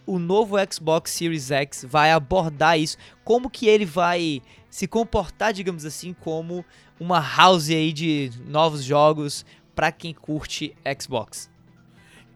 [0.07, 2.97] o novo Xbox Series X vai abordar isso?
[3.25, 4.41] Como que ele vai
[4.71, 6.65] se comportar, digamos assim, como
[7.01, 9.45] uma house aí de novos jogos
[9.75, 11.51] pra quem curte Xbox?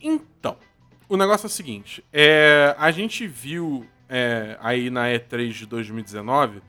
[0.01, 0.57] Então,
[1.09, 6.63] o negócio é o seguinte: é, a gente viu é, aí na E3 de 2019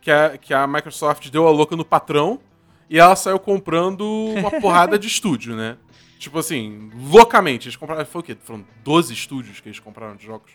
[0.00, 2.40] que a, que a Microsoft deu a louca no patrão
[2.88, 4.02] e ela saiu comprando
[4.36, 5.76] uma porrada de estúdio, né?
[6.18, 7.66] Tipo assim, loucamente.
[7.68, 8.04] Eles compraram.
[8.06, 8.36] Foi o quê?
[8.42, 10.52] Foram 12 estúdios que eles compraram de jogos?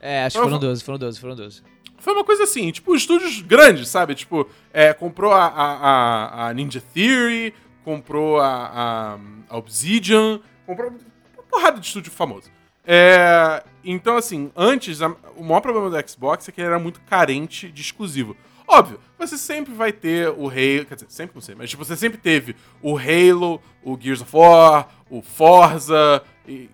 [0.00, 1.62] É, acho que foram vou- 12, foram 12, foram 12.
[1.98, 4.14] Foi uma coisa assim, tipo, estúdios grandes, sabe?
[4.14, 7.54] Tipo, é, comprou a, a, a- a Ninja Theory,
[7.84, 9.18] comprou a, a-
[9.48, 12.50] a Obsidian, comprou uma porrada de estúdio famoso.
[12.84, 15.00] É, então, assim, antes,
[15.36, 18.36] o maior problema do Xbox é que ele era muito carente de exclusivo.
[18.66, 21.96] Óbvio, você sempre vai ter o Halo, quer dizer, sempre não sei, mas tipo, você
[21.96, 26.70] sempre teve o Halo, o Gears of War, o Forza, e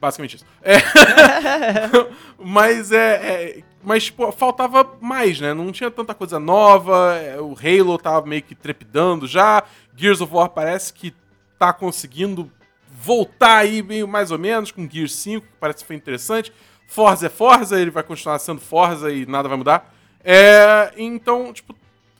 [0.00, 0.46] basicamente isso.
[0.62, 0.76] É,
[2.38, 5.54] mas é, é- Mas, tipo, faltava mais, né?
[5.54, 7.14] Não tinha tanta coisa nova.
[7.16, 9.62] é, O Halo tava meio que trepidando já.
[9.96, 11.14] Gears of War parece que
[11.58, 12.50] tá conseguindo
[13.00, 16.52] voltar aí meio mais ou menos com Gears 5, que parece que foi interessante.
[16.86, 19.94] Forza é Forza, ele vai continuar sendo Forza e nada vai mudar.
[20.24, 21.74] É, então, tipo,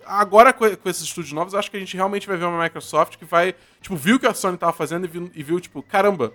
[0.04, 3.24] agora com, esses estúdios novos, acho que a gente realmente vai ver uma Microsoft que
[3.24, 6.32] vai, tipo, viu o que a Sony tava fazendo e viu, e viu, tipo, caramba,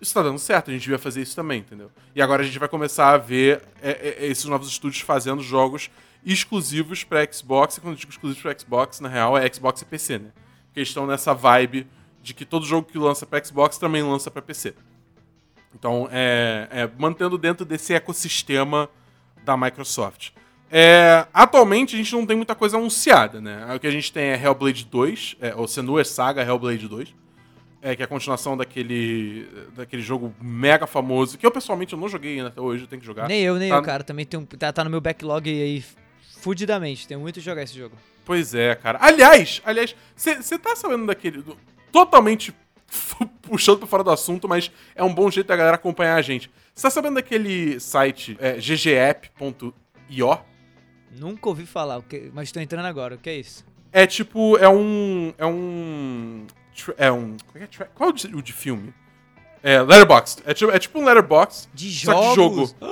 [0.00, 1.90] isso tá dando certo, a gente devia fazer isso também, entendeu?
[2.14, 5.90] E agora a gente vai começar a ver é, é, esses novos estúdios fazendo jogos
[6.24, 9.84] exclusivos pra Xbox, e quando eu digo exclusivos pra Xbox, na real é Xbox e
[9.84, 10.30] PC, né?
[10.66, 11.86] Porque estão nessa vibe
[12.24, 14.74] de que todo jogo que lança pra Xbox também lança pra PC.
[15.74, 18.88] Então, é, é, mantendo dentro desse ecossistema
[19.44, 20.30] da Microsoft.
[20.70, 23.74] É, atualmente, a gente não tem muita coisa anunciada, né?
[23.74, 27.14] O que a gente tem é Hellblade 2, é, ou Senua Saga Hellblade 2,
[27.82, 29.46] é, que é a continuação daquele,
[29.76, 33.00] daquele jogo mega famoso, que eu pessoalmente eu não joguei ainda até hoje, eu tenho
[33.00, 33.28] que jogar.
[33.28, 34.02] Nem eu, nem Tá- eu, cara.
[34.02, 35.84] Também tem um, tá, tá no meu backlog aí
[36.40, 37.06] fudidamente.
[37.06, 37.94] Tenho muito a jogar esse jogo.
[38.24, 38.98] Pois é, cara.
[39.02, 41.42] Aliás, aliás, você tá sabendo daquele.
[41.42, 41.58] do-
[41.94, 42.52] totalmente
[43.42, 46.50] puxando pra fora do assunto, mas é um bom jeito da galera acompanhar a gente.
[46.74, 50.38] Você tá sabendo daquele site é, ggapp.io?
[51.16, 53.14] Nunca ouvi falar, mas tô entrando agora.
[53.14, 53.64] O que é isso?
[53.92, 55.32] É tipo, é um.
[55.38, 56.46] É um.
[56.98, 57.36] É um.
[57.52, 58.92] Qual é, tra- qual é o de, filme?
[59.62, 60.42] É, Letterboxd.
[60.44, 61.68] É tipo, é tipo um Letterboxd.
[61.72, 62.70] De Só que jogos?
[62.70, 62.84] jogo.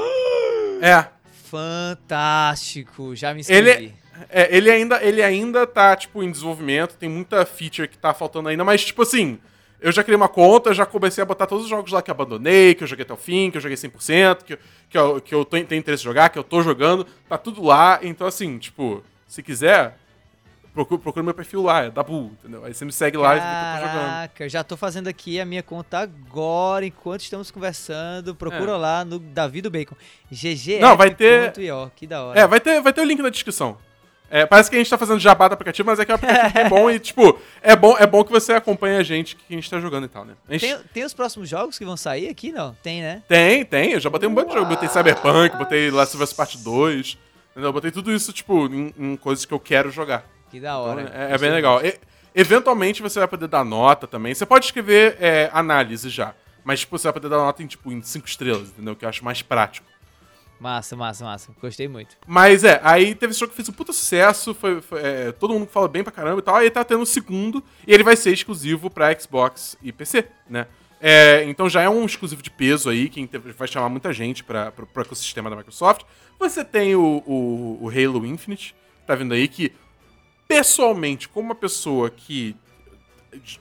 [0.80, 1.08] É.
[1.50, 3.16] Fantástico.
[3.16, 3.94] Já me Ele, inscrevi.
[4.30, 8.48] É, ele, ainda, ele ainda tá, tipo, em desenvolvimento, tem muita feature que tá faltando
[8.48, 9.38] ainda, mas, tipo assim,
[9.80, 12.14] eu já criei uma conta, já comecei a botar todos os jogos lá que eu
[12.14, 14.58] abandonei, que eu joguei até o fim, que eu joguei 100%, que, eu-
[14.88, 17.62] que eu, que eu tenho, tenho interesse em jogar, que eu tô jogando, tá tudo
[17.62, 19.96] lá, então, assim, tipo, se quiser,
[20.74, 22.64] procura, procura meu perfil lá, é Dabu, entendeu?
[22.64, 24.08] Aí você me segue lá e vê que eu tô jogando.
[24.10, 28.34] Caraca, já tô fazendo aqui a minha conta agora, enquanto estamos conversando.
[28.34, 29.96] Procura lá no Davi do Bacon.
[30.30, 30.74] GG.
[30.76, 30.80] É.
[30.80, 31.52] Não, vai ter-
[31.96, 32.38] Que da hora.
[32.40, 33.76] É, vai ter, vai ter o link na descrição.
[34.34, 36.58] É, parece que a gente tá fazendo jabá do aplicativo, mas é que o aplicativo
[36.58, 39.52] é bom e, tipo, é bom, é bom que você acompanhe a gente que a
[39.54, 40.32] gente tá jogando e tal, né?
[40.48, 42.50] Gente- Tem, tem os próximos jogos que vão sair aqui?
[42.50, 43.22] Não, tem, né?
[43.28, 43.92] Tem, tem.
[43.92, 44.64] Eu já botei um monte de jogo.
[44.66, 47.18] Botei Cyberpunk, botei Last of Us Part 2.
[47.50, 47.68] Entendeu?
[47.68, 50.24] Eu Botei tudo isso, tipo, em, em coisas que eu quero jogar.
[50.50, 51.12] Que da Então, hora.
[51.14, 51.84] é, é bem legal.
[51.84, 51.98] E-
[52.34, 54.34] eventualmente você vai poder dar nota também.
[54.34, 56.34] Você pode escrever é, análise já.
[56.64, 58.96] Mas, tipo, você vai poder dar nota em, tipo, em 5 estrelas, entendeu?
[58.96, 59.86] Que eu acho mais prático.
[60.62, 61.52] Massa, massa, massa.
[61.60, 62.16] Gostei muito.
[62.24, 65.54] Mas é, aí teve esse jogo que fez um puta sucesso, foi, foi, é, todo
[65.54, 68.14] mundo fala bem pra caramba e tal, aí tá tendo o segundo, e ele vai
[68.14, 70.68] ser exclusivo pra Xbox e PC, né?
[71.00, 74.70] É, então já é um exclusivo de peso aí, que vai chamar muita gente pro,
[74.70, 76.04] pro ecossistema da Microsoft.
[76.38, 79.72] Você tem o, o, o Halo Infinite, que tá vindo aí, que
[80.46, 82.54] pessoalmente, como uma pessoa que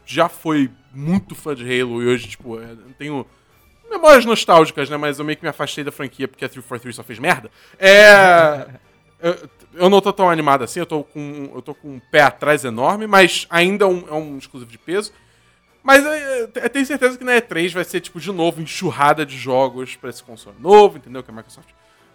[0.06, 3.26] já foi muito fã de Halo e hoje, tipo, é, tenho
[3.92, 4.98] memórias nostálgicas, né?
[4.98, 7.52] Mas eu meio que me afastei da franquia porque a 343 só fez merda.
[7.78, 8.68] É.
[9.22, 12.22] eu, eu não tô tão animado assim, eu tô com, eu tô com um pé
[12.22, 15.14] atrás enorme, mas ainda é um, é um exclusivo de peso.
[15.84, 19.38] Mas é, eu tenho certeza que na E3 vai ser, tipo, de novo, enxurrada de
[19.38, 21.24] jogos pra esse console novo, entendeu?
[21.24, 21.70] Que a Microsoft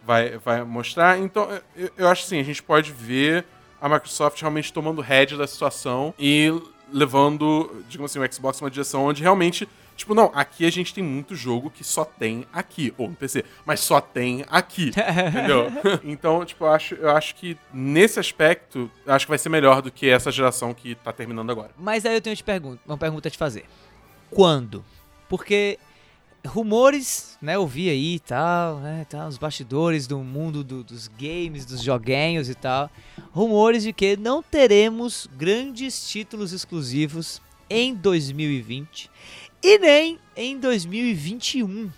[0.04, 1.18] vai, vai mostrar.
[1.18, 3.44] Então, eu, eu acho assim, a gente pode ver
[3.80, 6.52] a Microsoft realmente tomando head da situação e
[6.92, 11.02] levando, digamos assim, o Xbox numa direção onde realmente, tipo, não, aqui a gente tem
[11.02, 14.90] muito jogo que só tem aqui, ou no PC, mas só tem aqui,
[15.28, 15.66] entendeu?
[16.04, 19.80] Então, tipo, eu acho, eu acho que nesse aspecto, eu acho que vai ser melhor
[19.82, 21.70] do que essa geração que tá terminando agora.
[21.78, 23.64] Mas aí eu tenho te pergunto, uma pergunta a te fazer.
[24.30, 24.84] Quando?
[25.28, 25.78] Porque
[26.46, 31.08] rumores, né, eu vi aí e tal, né, tá, os bastidores do mundo do- dos
[31.08, 32.88] games, dos joguinhos e tal,
[33.32, 39.10] rumores de que não teremos grandes títulos exclusivos em 2020
[39.62, 41.90] e nem em 2021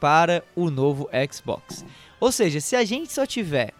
[0.00, 1.84] para o novo Xbox.
[2.20, 3.72] Ou seja, se a gente só tiver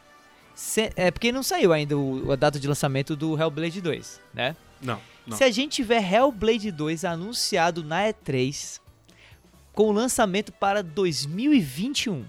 [0.55, 4.57] se- é porque não saiu ainda o- a data de lançamento do Hellblade 2, né?
[4.83, 5.37] Não, não.
[5.37, 8.81] Se a gente tiver Hellblade 2 anunciado na E3,
[9.73, 12.25] com lançamento para 2021,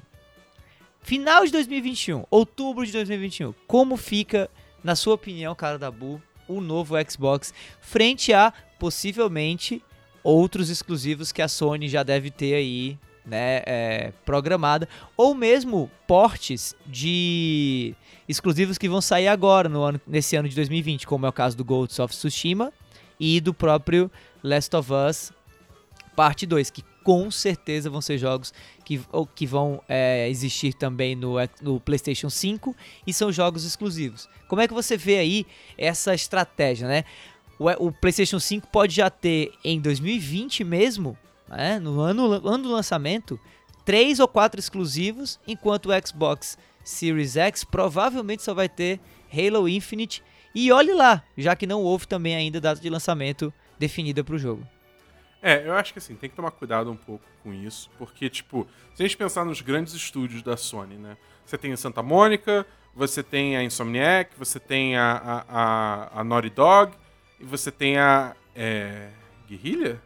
[1.02, 4.50] final de 2021, outubro de 2021, como fica,
[4.84, 9.84] na sua opinião, cara da Bu, o novo Xbox frente a possivelmente
[10.24, 16.76] outros exclusivos que a Sony já deve ter aí, né, é, programada, ou mesmo portes
[16.86, 17.94] de
[18.28, 21.56] exclusivos que vão sair agora no ano, nesse ano de 2020, como é o caso
[21.56, 22.72] do Ghost of Tsushima
[23.20, 24.10] e do próprio
[24.44, 25.32] Last of Us
[26.16, 28.54] Parte 2, que com certeza vão ser jogos
[28.84, 29.00] que,
[29.34, 32.76] que vão é, existir também no, no PlayStation 5
[33.08, 34.28] e são jogos exclusivos.
[34.48, 35.48] Como é que você vê aí
[35.78, 37.06] essa estratégia, né?
[37.60, 42.72] O, o PlayStation 5 pode já ter em 2020 mesmo, né, no ano, ano do
[42.72, 43.38] lançamento,
[43.84, 49.00] três ou quatro exclusivos, enquanto o Xbox Series X provavelmente só vai ter
[49.32, 50.24] Halo Infinite.
[50.56, 54.40] E olhe lá, já que não houve também ainda data de lançamento definida para o
[54.40, 54.66] jogo.
[55.42, 58.68] É, eu acho que assim, tem que tomar cuidado um pouco com isso, porque, tipo,
[58.94, 61.16] se a gente pensar nos grandes estúdios da Sony, né?
[61.46, 66.24] Você tem a Santa Mônica, você tem a Insomniac, você tem a, a, a, a
[66.24, 66.94] Naughty Dog,
[67.40, 68.36] e você tem a.
[68.56, 69.10] É,
[69.48, 70.02] Guerrilla?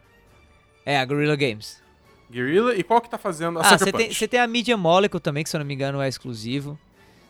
[0.86, 1.82] É, a Guerrilla Games.
[2.30, 2.74] Guerrilla?
[2.74, 4.18] E qual que tá fazendo a Ah, Sucker você tem, Punch?
[4.18, 6.78] você tem a Media Molecule também, que se eu não me engano é exclusivo.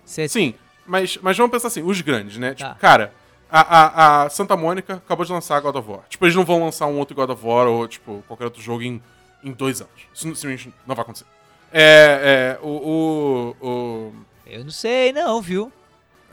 [0.05, 0.55] Você Sim,
[0.87, 2.55] mas, mas vamos pensar assim, os grandes, né?
[2.55, 2.69] Tá.
[2.69, 3.13] Tipo, cara,
[3.51, 6.05] a, a, a Santa Mônica acabou de lançar God of War.
[6.09, 8.83] Tipo, eles não vão lançar um outro God of War ou, tipo, qualquer outro jogo
[8.83, 9.03] em,
[9.43, 9.95] em dois anos.
[10.13, 11.27] Isso simplesmente não vai acontecer.
[11.73, 12.69] É, é, o,
[13.61, 14.15] o, o...
[14.47, 15.73] Eu não sei não, viu?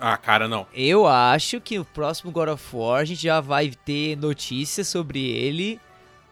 [0.02, 0.66] Ah, cara, não.
[0.74, 5.24] Eu acho que o próximo God of War a gente já vai ter notícias sobre
[5.30, 5.80] ele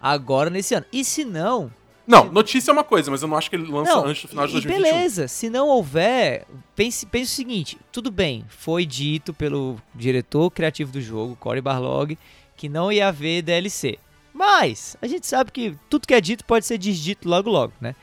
[0.02, 0.86] agora nesse ano.
[0.92, 1.72] E se não,
[2.08, 4.28] Não, notícia é uma coisa, mas eu não acho que ele lança não, antes do
[4.30, 4.84] final de e 2021.
[4.92, 6.46] beleza, se não houver,
[6.76, 12.18] pense, pense o seguinte, tudo bem, foi dito pelo diretor criativo do jogo, Cory Barlog,
[12.58, 14.00] que não ia haver DLC.
[14.34, 17.94] Mas a gente sabe que tudo que é dito pode ser desdito logo logo, né?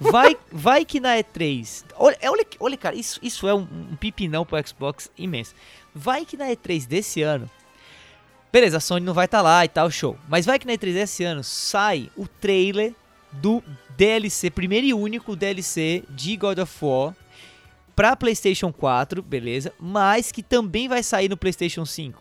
[0.00, 1.84] Vai, vai que na E3.
[1.94, 5.54] Olha, olha, olha cara, isso, isso é um, um pipinão pro Xbox imenso.
[5.94, 7.50] Vai que na E3 desse ano.
[8.50, 10.16] Beleza, a Sony não vai estar lá e tal, show.
[10.26, 12.94] Mas vai que na E3 desse ano sai o trailer
[13.30, 13.62] do
[13.96, 17.14] DLC, primeiro e único DLC de God of War
[17.94, 19.72] pra PlayStation 4, beleza?
[19.78, 22.20] Mas que também vai sair no PlayStation 5.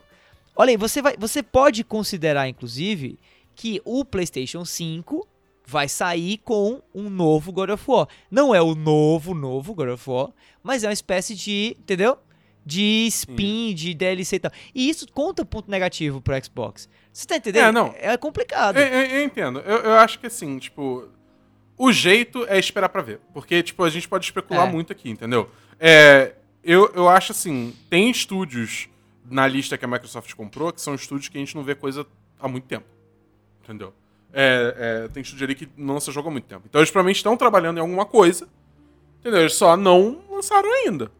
[0.55, 3.17] Olha aí, você, vai, você pode considerar, inclusive,
[3.55, 5.25] que o PlayStation 5
[5.69, 8.07] vai sair com um novo God of War.
[8.31, 10.29] Não é o novo, novo God of War,
[10.63, 12.17] mas é uma espécie de, entendeu?
[12.65, 14.51] De spin, de DLC e tal.
[14.73, 16.89] E isso conta ponto negativo pro Xbox.
[17.13, 17.67] Você tá entendendo?
[17.67, 17.93] É, não.
[17.97, 18.77] É complicado.
[18.77, 19.59] Eu, eu- eu entendo.
[19.59, 21.07] Eu, eu acho que assim, tipo.
[21.77, 23.21] O jeito é esperar pra ver.
[23.33, 24.71] Porque, tipo, a gente pode especular É.
[24.71, 25.49] muito aqui, entendeu?
[25.79, 28.89] É, eu, eu acho assim, tem estúdios
[29.23, 32.05] na lista que a Microsoft comprou, que são estúdios que a gente não vê coisa
[32.39, 32.85] há muito tempo.
[33.63, 33.93] Entendeu?
[34.31, 36.63] É, é, tem estúdio ali que não lança jogo há muito tempo.
[36.69, 38.47] Então eles provavelmente estão trabalhando em alguma coisa.
[39.19, 39.41] Entendeu?
[39.41, 41.11] Eles só não lançaram ainda.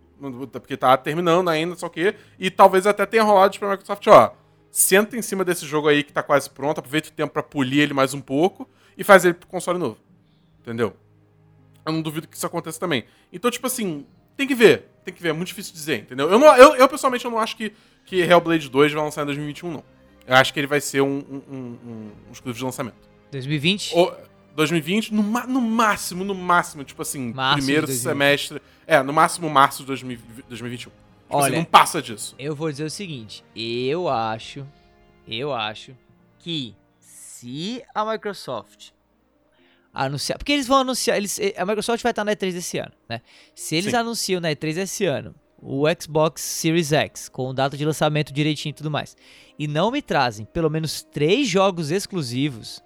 [0.52, 2.16] Porque tá terminando ainda, só que.
[2.38, 4.34] E talvez até tenha rolado pra Microsoft, ó.
[4.70, 7.80] Senta em cima desse jogo aí que tá quase pronto, aproveita o tempo pra polir
[7.80, 9.98] ele mais um pouco e faz ele pro console novo.
[10.60, 10.96] Entendeu?
[11.86, 13.06] Eu não duvido que isso aconteça também.
[13.34, 14.06] Então, tipo assim,
[14.38, 14.86] tem que ver.
[15.04, 16.30] Tem que ver, é muito difícil dizer, entendeu?
[16.30, 17.74] Eu, não, eu, eu pessoalmente, eu não acho que,
[18.06, 19.84] que Hellblade 2 vai lançar em 2021, não.
[20.30, 22.96] Eu acho que ele vai ser um, um, um, um, exclusivo de lançamento.
[23.32, 23.96] 2020?
[23.96, 24.16] Ou
[24.56, 28.04] 2020, no, no máximo, no máximo, tipo assim, Março primeiro 2020.
[28.04, 28.62] semestre.
[28.86, 30.92] É, no máximo março de 2000 2021.
[30.92, 30.94] Tipo
[31.30, 32.36] assim, Olha, não passa disso.
[32.38, 34.68] Eu vou dizer o seguinte, eu acho,
[35.28, 35.96] eu acho
[36.38, 38.92] que se a Microsoft
[39.92, 43.22] anunciar, porque eles vão anunciar, eles, a Microsoft vai estar na E3 desse ano, né?
[43.56, 43.98] Se eles Sim.
[43.98, 48.76] anunciam na E3 desse ano o Xbox Series X com data de lançamento direitinho e
[48.76, 49.16] tudo mais,
[49.60, 52.82] e não me trazem pelo menos três jogos exclusivos,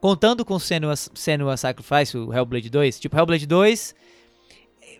[0.00, 3.94] contando com Senua, Senua Sacrifice, o Hellblade 2, tipo Hellblade 2,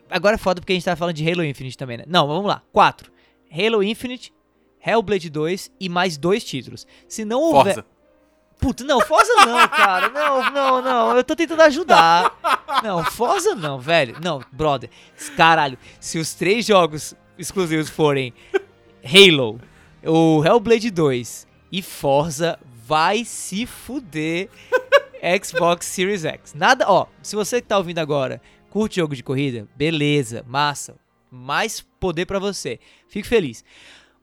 [0.09, 2.05] agora é foda porque a gente tá falando de Halo Infinite também, né?
[2.07, 3.11] Não, vamos lá, quatro.
[3.51, 4.33] Halo Infinite,
[4.85, 6.87] Hellblade 2 e mais dois títulos.
[7.07, 7.75] Se não houver.
[7.75, 7.85] Forza.
[8.59, 10.09] Puta, não, Forza não, cara.
[10.09, 11.17] Não, não, não.
[11.17, 12.33] Eu tô tentando ajudar.
[12.81, 14.15] Não, Forza não, velho.
[14.23, 14.89] Não, brother.
[15.35, 18.33] Caralho, se os três jogos exclusivos forem
[19.03, 19.59] Halo,
[20.05, 24.49] o Hellblade 2 e Forza, vai se fuder
[25.43, 26.53] Xbox Series X.
[26.53, 30.95] Nada, ó, se você que tá ouvindo agora curte jogo de corrida, beleza, massa.
[31.29, 32.79] Mais poder pra você.
[33.07, 33.63] Fico feliz.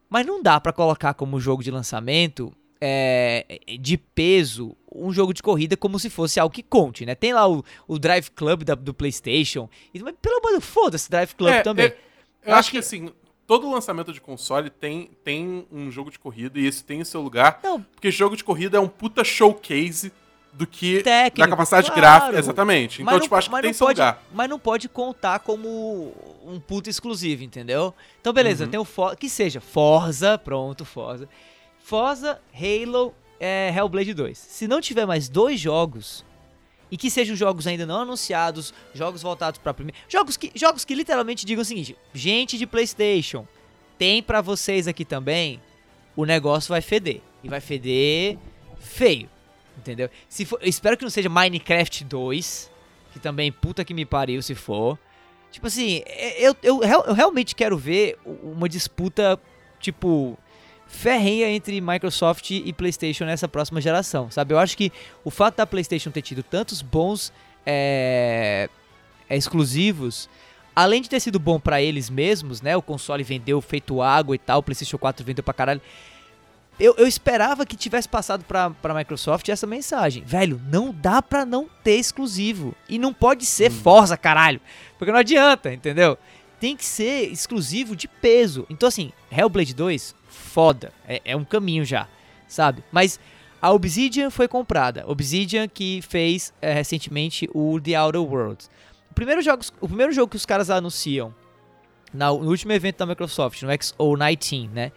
[0.09, 5.41] Mas não dá pra colocar como jogo de lançamento é, de peso um jogo de
[5.41, 7.15] corrida como se fosse algo que conte, né?
[7.15, 9.69] Tem lá o, o Drive Club da- do PlayStation.
[9.93, 11.85] E, mas, pelo amor de Deus, foda-se Drive Club É, também.
[11.87, 11.97] é,
[12.45, 13.09] eu acho que, assim,
[13.47, 17.21] todo lançamento de console tem, tem um jogo de corrida e esse tem o seu
[17.21, 17.59] lugar.
[17.63, 17.81] Não.
[17.81, 20.11] Porque jogo de corrida é um puta showcase
[20.53, 21.01] do que.
[21.01, 22.01] Técnico, da capacidade claro.
[22.01, 22.39] gráfica.
[22.39, 23.01] Exatamente.
[23.01, 24.23] Então, Mas tipo, não- acho que tem não seu pode, lugar.
[24.33, 26.13] Mas não pode contar como
[26.45, 27.93] um puto exclusivo, entendeu?
[28.19, 28.71] Então, beleza, Uhum.
[28.71, 31.27] tem o For que seja Forza, pronto, Forza.
[31.83, 34.37] Forza, Halo, é, Hellblade 2.
[34.37, 36.23] Se não tiver mais dois jogos
[36.91, 40.93] e que sejam jogos ainda não anunciados, jogos voltados para primeiro, jogos que jogos que
[40.93, 43.47] literalmente digam o seguinte: gente de PlayStation,
[43.97, 45.61] tem pra vocês aqui também.
[46.15, 48.37] O negócio vai feder e vai feder
[48.79, 49.29] feio.
[49.77, 50.09] Entendeu?
[50.27, 52.69] Se for, espero que não seja Minecraft 2,
[53.13, 54.99] que também puta que me pariu se for.
[55.51, 59.39] Tipo assim, é- eu, eu, eu realmente quero ver uma disputa,
[59.79, 60.37] tipo,
[60.91, 64.53] ferrenha entre Microsoft e PlayStation nessa próxima geração, sabe?
[64.53, 64.91] Eu acho que
[65.23, 67.31] o fato da PlayStation ter tido tantos bons
[67.65, 68.69] é,
[69.29, 70.29] é, exclusivos,
[70.75, 72.75] além de ter sido bom pra eles mesmos, né?
[72.75, 75.81] O console vendeu feito água e tal, o PlayStation 4 vendeu pra caralho.
[76.79, 80.23] Eu, eu esperava que tivesse passado pra, pra Microsoft essa mensagem.
[80.23, 82.75] Velho, não dá pra não ter exclusivo.
[82.89, 84.59] E não pode ser Forza, caralho.
[84.97, 86.17] Porque não adianta, entendeu?
[86.59, 88.65] Tem que ser exclusivo de peso.
[88.69, 90.91] Então, assim, Hellblade 2, foda.
[91.07, 92.07] É, é um caminho já,
[92.47, 92.83] sabe?
[92.91, 93.19] Mas
[93.61, 95.03] a Obsidian foi comprada.
[95.07, 98.69] Obsidian que fez é, recentemente o The Outer Worlds.
[99.09, 101.33] O primeiro, jogo, o primeiro jogo que os caras anunciam
[102.13, 104.91] na- no último evento da Microsoft, no XO19, né?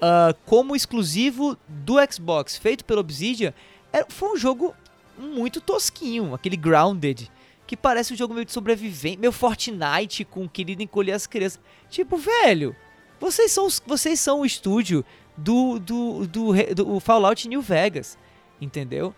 [0.00, 3.54] ah, como exclusivo do Xbox, feito pela Obsidian,
[3.92, 4.74] era- foi um jogo
[5.18, 7.30] muito tosquinho, aquele Grounded,
[7.66, 11.58] que parece um jogo meio de sobrevivente, meio Fortnite com querido encolher as crianças.
[11.88, 12.76] Tipo, velho,
[13.24, 15.04] vocês são, vocês são o estúdio
[15.36, 18.18] do, do, do, do Fallout New Vegas,
[18.60, 19.14] entendeu?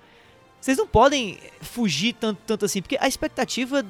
[0.60, 3.84] Vocês não podem fugir tanto, tanto assim, porque a expectativa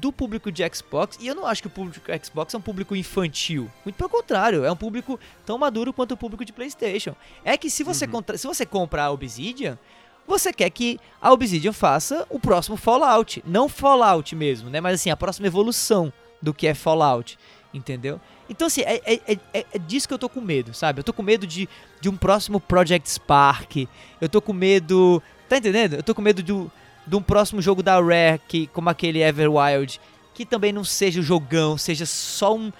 [0.00, 2.62] do público de Xbox, e eu não acho que o público de Xbox é um
[2.62, 3.70] público infantil.
[3.84, 7.14] Muito pelo contrário, é um público tão maduro quanto o público de PlayStation.
[7.44, 9.78] É que se você, contra- se você comprar a Obsidian,
[10.26, 13.42] você quer que a Obsidian faça o próximo Fallout.
[13.46, 14.80] Não Fallout mesmo, né?
[14.80, 17.38] Mas assim, a próxima evolução do que é Fallout.
[17.74, 18.20] Entendeu?
[18.52, 21.00] Então, assim, é, é, é- é- é disso que eu tô com medo, sabe?
[21.00, 21.66] Eu tô com medo de,
[22.00, 23.88] de um próximo Project Spark.
[24.20, 25.22] Eu tô com medo.
[25.48, 25.94] Tá entendendo?
[25.94, 26.70] Eu tô com medo do,
[27.06, 29.98] de um próximo jogo da Rare, que, como aquele Everwild,
[30.34, 32.70] que também não seja o jogão, seja só um,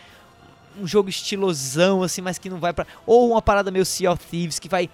[0.79, 2.87] um jogo estilosão, assim, mas que não vai pra.
[3.07, 4.91] Ou uma parada meio Sea of Thieves, que vai.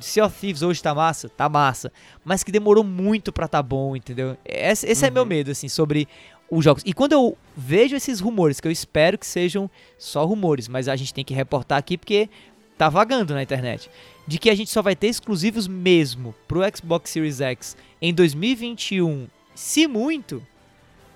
[0.00, 1.28] Sea of Thieves hoje tá massa?
[1.28, 1.92] Tá massa.
[2.24, 4.36] Mas que demorou muito pra tá bom, entendeu?
[4.44, 6.06] Esse, esse é meu medo, assim, sobre
[6.52, 6.82] os jogos.
[6.84, 10.94] E quando eu vejo esses rumores, que eu espero que sejam só rumores, mas a
[10.94, 12.28] gente tem que reportar aqui porque
[12.76, 13.90] tá vagando na internet,
[14.26, 19.28] de que a gente só vai ter exclusivos mesmo pro Xbox Series X em 2021,
[19.54, 20.46] se muito,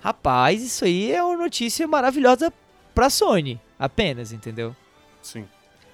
[0.01, 2.51] rapaz, isso aí é uma notícia maravilhosa
[2.95, 4.75] pra Sony, apenas, entendeu?
[5.21, 5.45] Sim.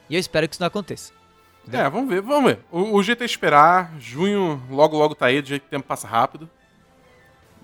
[0.10, 1.12] E eu espero que isso não aconteça.
[1.72, 2.60] É, vamos ver, vamos ver.
[2.72, 3.94] O, o jeito é esperar.
[3.98, 6.50] Junho, logo, logo tá aí, do jeito que o tempo passa rápido.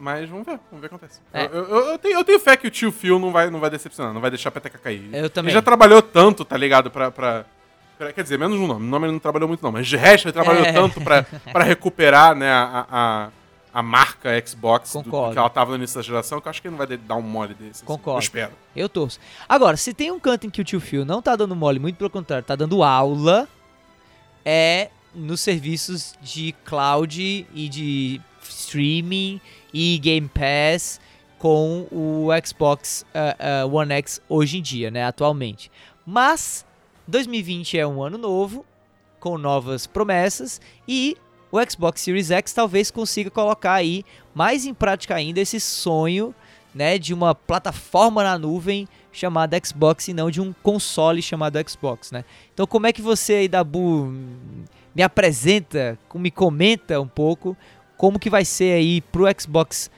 [0.01, 1.19] Mas vamos ver, vamos ver o que acontece.
[1.33, 1.45] É.
[1.45, 3.69] Eu, eu- eu tenho, eu tenho fé que o tio Phil não vai, não vai
[3.69, 5.09] decepcionar, não vai deixar a peteca cair.
[5.13, 5.49] Eu também.
[5.49, 6.89] Ele já trabalhou tanto, tá ligado?
[6.89, 7.45] Pra, pra,
[8.15, 8.85] Quer dizer, menos no nome.
[8.85, 9.73] No nome ele não trabalhou muito, não.
[9.73, 10.71] Mas de resto, ele trabalhou É.
[10.71, 13.29] tanto pra, pra recuperar, né, a, a,
[13.73, 16.69] a marca Xbox do, que ela tava no início da geração, que eu acho que
[16.69, 17.71] ele não vai dar um mole desse.
[17.71, 17.85] assim.
[17.85, 18.19] Concordo.
[18.19, 18.51] Eu espero.
[18.73, 19.19] Eu torço.
[19.49, 21.97] Agora, se tem um canto em que o tio Phil não tá dando mole, muito
[21.97, 23.49] pelo contrário, tá dando aula,
[24.45, 29.41] é nos serviços de cloud e de streaming
[29.73, 30.99] e Game Pass
[31.37, 35.71] com o Xbox ah, ah, One X hoje em dia, né, atualmente.
[36.05, 36.65] Mas
[37.07, 38.65] 2020 é um ano novo,
[39.19, 41.17] com novas promessas e
[41.51, 44.03] o Xbox Series X talvez consiga colocar aí
[44.33, 46.33] mais em prática ainda esse sonho
[46.73, 52.11] né, de uma plataforma na nuvem chamada Xbox e não de um console chamado Xbox,
[52.11, 52.23] né?
[52.53, 54.13] Então como é que você aí, Dabu,
[54.93, 57.57] me apresenta, me comenta um pouco
[57.99, 59.91] como que vai ser aí pro Xbox,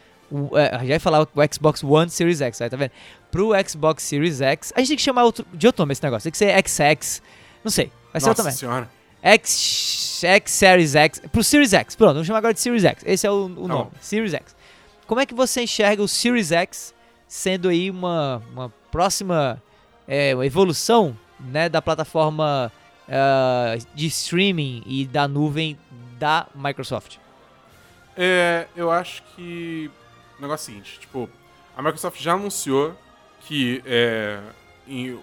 [0.55, 2.89] é, já ia falar o Xbox One Series X, aí, tá vendo?
[3.29, 6.23] Pro Xbox Series X, a gente tem que chamar outro, de outro nome esse negócio,
[6.23, 7.21] tem que ser XX,
[7.63, 8.53] não sei, vai ser outro Nossa nome.
[8.59, 8.89] senhora.
[9.21, 11.21] X, X Series X.
[11.31, 11.95] Pro Series X.
[11.95, 13.03] Pronto, vamos chamar agora de Series X.
[13.05, 13.91] Esse é o, o Tá nome.
[14.01, 14.55] Series X.
[15.05, 16.91] Como é que você enxerga o Series X
[17.27, 19.61] sendo aí uma, uma próxima
[20.07, 22.71] é, uma evolução né, da plataforma
[23.07, 25.77] ah, de streaming e da nuvem
[26.17, 27.17] da Microsoft?
[28.23, 29.89] É, eu acho que.
[30.37, 31.27] O negócio é o seguinte, tipo,
[31.75, 32.95] a Microsoft já anunciou
[33.41, 34.39] que é,
[34.87, 35.19] em-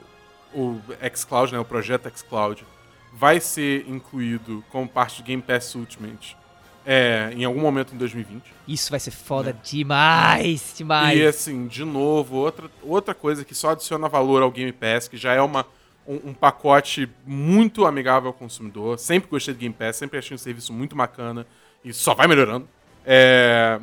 [0.53, 0.81] o
[1.15, 2.65] xCloud, né, o projeto xCloud,
[3.13, 6.37] vai ser incluído como parte do Game Pass Ultimate
[6.85, 8.43] é, em algum momento em 2020.
[8.67, 11.19] Isso vai ser foda demais, demais.
[11.19, 15.17] E assim, de novo, outra, outra coisa que só adiciona valor ao Game Pass, que
[15.17, 15.67] já é uma,
[16.07, 18.99] um, um pacote muito amigável ao consumidor.
[18.99, 21.47] Sempre gostei do Game Pass, sempre achei um serviço muito bacana
[21.85, 22.69] e só vai melhorando.
[23.11, 23.81] É,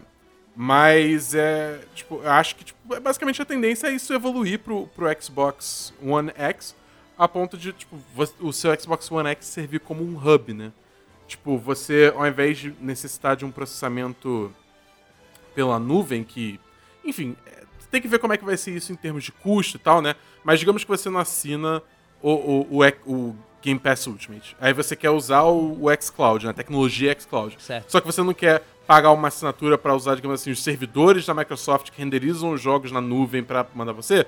[0.55, 1.79] mas é.
[1.95, 5.91] Tipo, eu acho que tipo, é basicamente a tendência é isso evoluir pro, pro Xbox
[5.99, 6.75] One X,
[7.17, 7.99] a ponto de, tipo,
[8.39, 10.71] o seu Xbox One X servir como um hub, né?
[11.27, 14.53] Tipo, você, ao invés de necessitar de um processamento
[15.55, 16.59] pela nuvem, que,
[17.03, 19.77] enfim, é, tem que ver como é que vai ser isso em termos de custo
[19.77, 20.13] e tal, né?
[20.43, 21.81] Mas digamos que você não assina
[22.21, 24.55] o, o, o, o Game Pass Ultimate.
[24.61, 26.51] Aí você quer usar o, o xCloud, né?
[26.51, 27.57] A tecnologia xCloud.
[27.59, 27.89] Certo.
[27.91, 31.33] Só que você não quer pagar uma assinatura para usar, digamos assim, os servidores da
[31.33, 34.25] Microsoft que renderizam os jogos na nuvem para mandar você.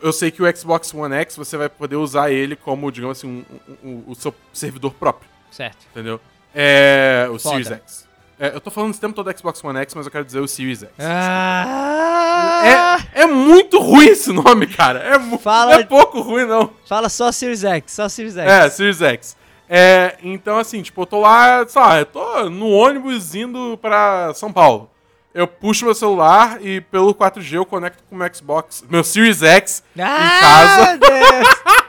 [0.00, 3.26] Eu sei que o Xbox One X você vai poder usar ele como, digamos assim,
[3.28, 3.44] um-
[3.84, 5.84] um- um- o seu servidor próprio, Certo.
[5.90, 6.20] entendeu?
[6.54, 7.26] É.
[7.32, 7.64] O Foda.
[7.64, 8.08] Series X.
[8.44, 10.40] É, eu tô falando esse tempo todo do Xbox One X, mas eu quero dizer
[10.40, 10.90] o Series X.
[10.98, 12.98] Ah!
[13.14, 14.98] É, é muito ruim esse nome, cara.
[14.98, 16.70] É, Fala- é pouco ruim, não.
[16.88, 18.50] Fala só Series X, só Series X.
[18.50, 19.36] É, Series X.
[19.68, 24.32] É, então, assim, tipo, eu tô lá, sei lá, eu tô no ônibus indo pra
[24.34, 24.90] São Paulo.
[25.32, 29.40] Eu puxo meu celular e pelo 4G eu conecto com o meu Xbox, meu Series
[29.42, 31.48] X em casa, Ah, Deus.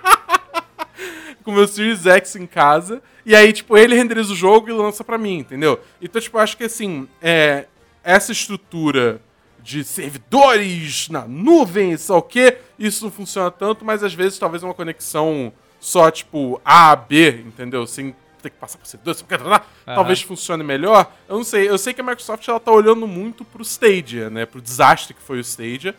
[1.44, 3.02] com o meu Series X em casa.
[3.26, 5.80] E aí, tipo, ele renderiza o jogo e lança pra mim, entendeu?
[6.02, 7.66] Então, tipo, acho que, assim, é,
[8.04, 9.22] essa estrutura
[9.62, 14.62] de servidores na nuvem, sei o quê, isso não funciona tanto, mas às vezes talvez
[14.62, 17.88] uma conexão só, tipo, A a B, entendeu?
[17.88, 19.62] Sem ter que passar por servidores, sem Aham.
[19.86, 21.10] talvez funcione melhor.
[21.30, 24.46] Eu não sei, eu sei que a Microsoft ela tá olhando muito pro Stadia, né?
[24.46, 25.96] Pro desastre que foi o Stadia.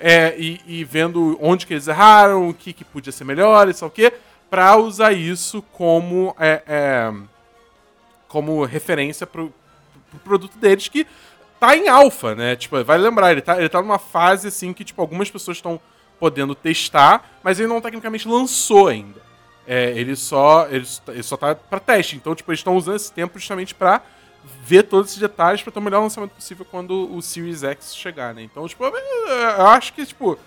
[0.00, 3.74] É, e, e vendo onde que eles erraram, o que, que podia ser melhor, e
[3.74, 4.12] sei o quê,
[4.50, 7.12] pra usar isso como, é, é,
[8.26, 9.52] como referência pro,
[10.10, 11.06] pro produto deles, que
[11.60, 12.56] tá em alfa, né?
[12.56, 15.80] Tipo, vai lembrar, ele tá, ele tá numa fase assim que, tipo, algumas pessoas estão
[16.18, 19.20] podendo testar, mas ele não tecnicamente lançou ainda.
[19.66, 22.16] É, ele só ele, ele só tá pra teste.
[22.16, 24.00] Então, tipo, eles estão usando esse tempo justamente pra
[24.62, 28.34] ver todos esses detalhes pra ter o melhor lançamento possível quando o Series X chegar,
[28.34, 28.42] né?
[28.42, 30.38] Então, tipo, eu acho que, tipo,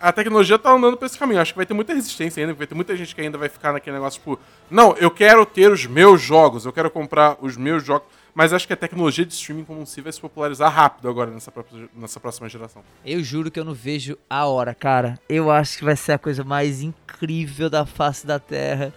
[0.00, 1.40] a tecnologia tá andando pra esse caminho.
[1.40, 3.72] Acho que vai ter muita resistência ainda, vai ter muita gente que ainda vai ficar
[3.72, 4.38] naquele negócio, tipo,
[4.70, 8.06] não, eu quero ter os meus jogos, eu quero comprar os meus jogos.
[8.34, 11.50] Mas acho que a tecnologia de streaming como si vai se popularizar rápido agora nessa,
[11.50, 12.82] própria- nessa próxima geração.
[13.04, 15.18] Eu juro que eu não vejo a hora, cara.
[15.28, 18.94] Eu acho que vai ser a coisa mais incrível da face da Terra.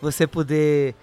[0.00, 0.94] Você poder,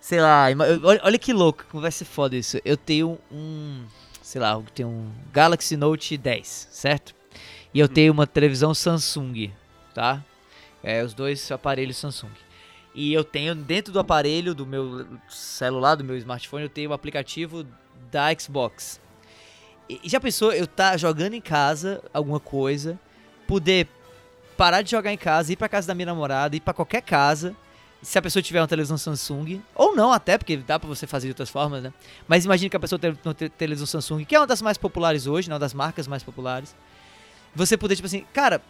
[0.00, 0.46] sei lá,
[0.84, 2.60] olha, olha que louco, como vai ser foda isso.
[2.64, 3.82] Eu tenho um,
[4.20, 7.12] sei lá, eu tenho um Galaxy Note 10, certo?
[7.74, 9.50] E eu tenho uma televisão Samsung,
[9.94, 10.22] tá?
[10.82, 12.30] É, os dois aparelhos Samsung.
[12.94, 16.92] E eu tenho dentro do aparelho do meu celular, do meu smartphone, eu tenho o
[16.92, 17.66] aplicativo
[18.10, 19.00] da Xbox.
[19.88, 22.98] E já pensou eu tá jogando em casa alguma coisa,
[23.46, 23.88] poder
[24.56, 27.56] parar de jogar em casa, ir pra casa da minha namorada, ir pra qualquer casa,
[28.02, 31.28] se a pessoa tiver uma televisão Samsung, ou não até, porque dá pra você fazer
[31.28, 31.92] de outras formas, né?
[32.28, 34.76] Mas imagine que a pessoa tem uma te- televisão Samsung, que é uma das mais
[34.76, 35.54] populares hoje, né?
[35.54, 36.74] Uma das marcas mais populares.
[37.54, 38.62] Você poder, tipo assim, cara,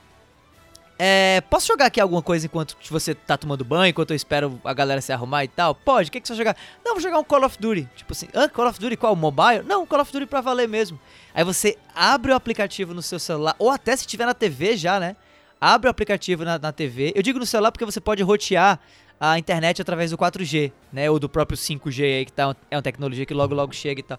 [0.98, 4.72] é, posso jogar aqui alguma coisa enquanto você tá tomando banho, enquanto eu espero a
[4.72, 5.74] galera se arrumar e tal?
[5.74, 6.56] Pode, o que, que você vai jogar?
[6.84, 7.88] Não, vou jogar um Call of Duty.
[7.96, 9.16] Tipo assim, ah, Call of Duty qual?
[9.16, 9.62] Mobile?
[9.64, 11.00] Não, Call of Duty pra valer mesmo.
[11.34, 15.00] Aí você abre o aplicativo no seu celular, ou até se tiver na TV já,
[15.00, 15.16] né?
[15.60, 17.12] Abre o aplicativo na, na TV.
[17.14, 18.78] Eu digo no celular porque você pode rotear
[19.18, 21.08] a internet através do 4G, né?
[21.10, 24.02] Ou do próprio 5G aí, que tá, é uma tecnologia que logo logo chega e
[24.02, 24.18] tal.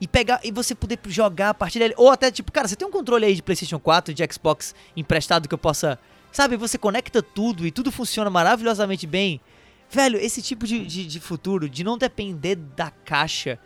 [0.00, 1.94] E pegar e você poder jogar a partir dele.
[1.96, 5.48] Ou até, tipo, cara, você tem um controle aí de PlayStation 4, de Xbox emprestado
[5.48, 5.98] que eu possa.
[6.30, 9.40] Sabe, você conecta tudo e tudo funciona maravilhosamente bem.
[9.90, 13.58] Velho, esse tipo de, de, de futuro, de não depender da caixa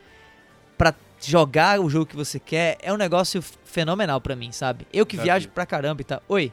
[0.79, 4.87] pra jogar o jogo que você quer, é um negócio fenomenal pra mim, sabe?
[4.93, 5.53] Eu que Já viajo vi.
[5.53, 6.23] pra caramba e tal.
[6.29, 6.53] Oi.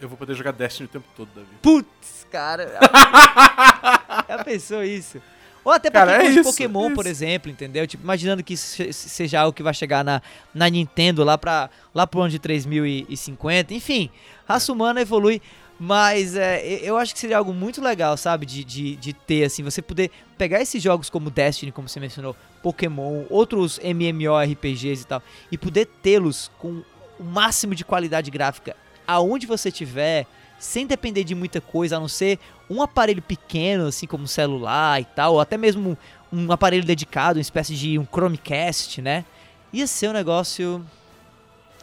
[0.00, 1.48] Eu vou poder jogar Destiny o tempo todo, Davi.
[1.62, 2.78] Putz, cara.
[4.28, 5.20] Já pensou isso?
[5.66, 7.10] Ou até Cara, Pokémon é de isso, Pokémon, é por isso.
[7.10, 7.86] exemplo, entendeu?
[7.88, 10.22] Tipo, imaginando que isso se- seja algo que vai chegar na,
[10.54, 13.74] na Nintendo lá, pra, lá pro ano de 3050.
[13.74, 14.08] Enfim,
[14.46, 15.42] raça humana evolui.
[15.78, 18.46] Mas é, eu acho que seria algo muito legal, sabe?
[18.46, 22.34] De, de, de ter, assim, você poder pegar esses jogos como Destiny, como você mencionou,
[22.62, 26.82] Pokémon, outros MMORPGs e tal, e poder tê-los com
[27.20, 28.74] o máximo de qualidade gráfica
[29.06, 30.26] aonde você tiver,
[30.58, 32.38] sem depender de muita coisa, a não ser
[32.68, 35.96] um aparelho pequeno, assim como um celular e tal, ou até mesmo
[36.32, 39.24] um aparelho dedicado, uma espécie de um Chromecast, né?
[39.72, 40.84] Ia ser um negócio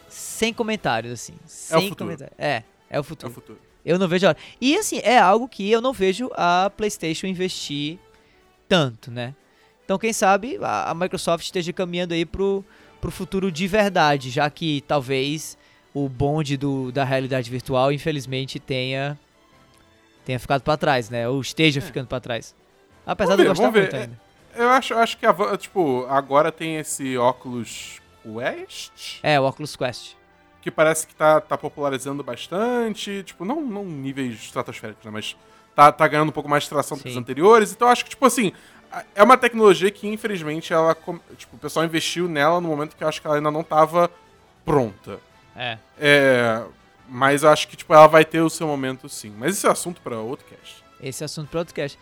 [0.09, 1.33] sem comentários, assim.
[1.33, 1.95] É Sem futuro.
[2.11, 2.35] comentários.
[2.37, 3.33] É, é o É o futuro.
[3.33, 3.59] futuro.
[3.85, 4.37] Eu não vejo a hora.
[4.61, 7.99] E assim, é algo que eu não vejo a PlayStation investir
[8.67, 9.35] tanto, né?
[9.83, 12.63] Então, quem sabe a, a Microsoft esteja caminhando aí pro,
[13.01, 15.57] pro futuro de verdade, já que talvez
[15.93, 19.17] o bonde do, da realidade virtual, infelizmente, tenha
[20.25, 21.27] tenha ficado pra trás, né?
[21.27, 22.55] Ou esteja ficando pra trás.
[23.05, 24.01] Apesar Vamos de eu ver, gostar muito ver.
[24.01, 24.21] ainda.
[24.55, 30.13] Eu acho, acho que, a, tipo, agora tem esse óculos Quest, É, o Oculus Quest.
[30.61, 35.35] que parece que tá, tá popularizando bastante, tipo, não, não níveis estratosféricos, né, mas
[35.75, 37.19] tá, tá ganhando um pouco mais de tração do que os Sim.
[37.19, 38.53] anteriores, então acho que, tipo assim,
[39.13, 40.95] é uma tecnologia que, infelizmente, ela,
[41.35, 44.09] tipo, o pessoal investiu nela no momento que eu acho que ela ainda não tava
[44.63, 45.19] pronta.
[45.55, 45.77] É.
[45.99, 46.63] É,
[47.07, 49.33] mas eu acho que, tipo, ela vai ter o seu momento, sim.
[49.37, 50.83] Mas esse é assunto pra outro cast.
[51.01, 51.97] Esse é assunto para outro cast.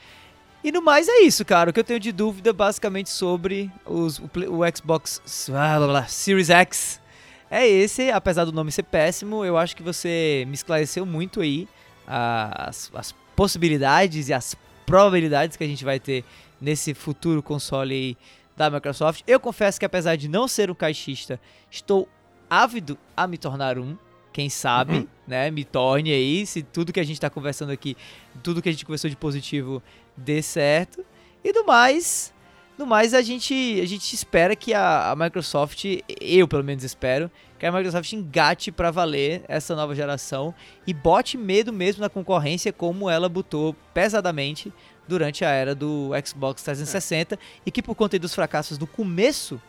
[0.64, 1.72] E no mais é isso, cara.
[1.72, 6.08] O que eu tenho de dúvida basicamente sobre os, o, o Xbox ah, blá, blá,
[6.08, 7.02] Series X
[7.50, 8.12] é esse.
[8.12, 11.68] Apesar do nome ser péssimo, eu acho que você me esclareceu muito aí
[12.06, 16.24] as, as possibilidades e as probabilidades que a gente vai ter
[16.60, 18.18] nesse futuro console aí
[18.56, 19.24] da Microsoft.
[19.26, 21.40] Eu confesso que apesar de não ser um caixista,
[21.72, 22.08] estou
[22.52, 23.98] ávido a me tornar um.
[24.34, 25.08] Quem sabe, Uhum.
[25.28, 25.50] né?
[25.52, 27.96] Me torne aí, se tudo que a gente tá conversando aqui,
[28.44, 29.82] tudo que a gente conversou de positivo
[30.16, 31.04] dê certo.
[31.44, 32.34] E do mais,
[32.78, 35.84] do mais a gente, a gente espera que a, a Microsoft,
[36.22, 37.30] eu pelo menos espero,
[37.60, 40.54] que a Microsoft engate pra valer essa nova geração
[40.88, 44.72] e bote medo mesmo na concorrência como ela botou pesadamente
[45.08, 49.62] durante a era do Xbox 360 e que por conta dos fracassos do começo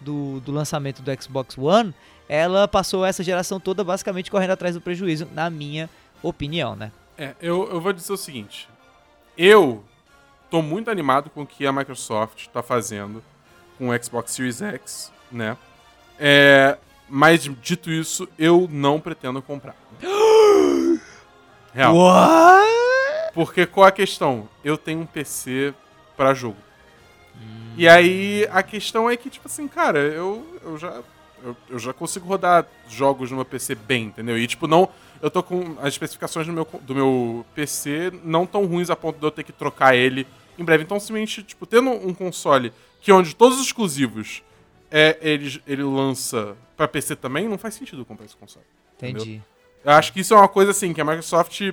[0.00, 1.94] do, do lançamento do Xbox One,
[2.28, 5.88] ela passou essa geração toda basicamente correndo atrás do prejuízo, na minha
[6.22, 6.92] opinião, né?
[7.18, 8.68] É, eu, eu vou dizer o seguinte.
[9.36, 9.84] Eu
[10.50, 13.22] tô muito animado com o que a Microsoft tá fazendo
[13.78, 15.56] com o Xbox Series X, né?
[16.18, 19.76] É, mas, dito isso, eu não pretendo comprar.
[21.74, 21.96] Real.
[21.96, 23.32] What?
[23.34, 24.48] Porque qual a questão?
[24.62, 25.74] Eu tenho um PC
[26.16, 26.56] pra jogo.
[27.76, 31.00] E aí a questão é que, tipo assim, cara, eu, eu já.
[31.44, 34.38] Eu, eu já consigo rodar jogos no meu PC bem, entendeu?
[34.38, 34.88] E tipo, não.
[35.20, 35.76] Eu tô com.
[35.80, 39.42] As especificações do meu, do meu PC não tão ruins a ponto de eu ter
[39.42, 40.26] que trocar ele
[40.58, 40.84] em breve.
[40.84, 44.42] Então, simplesmente, tipo, tendo um console que onde todos os exclusivos
[44.90, 48.66] é, ele, ele lança pra PC também, não faz sentido comprar esse console.
[48.96, 49.42] Entendi.
[49.84, 51.72] Eu acho que isso é uma coisa assim, que a Microsoft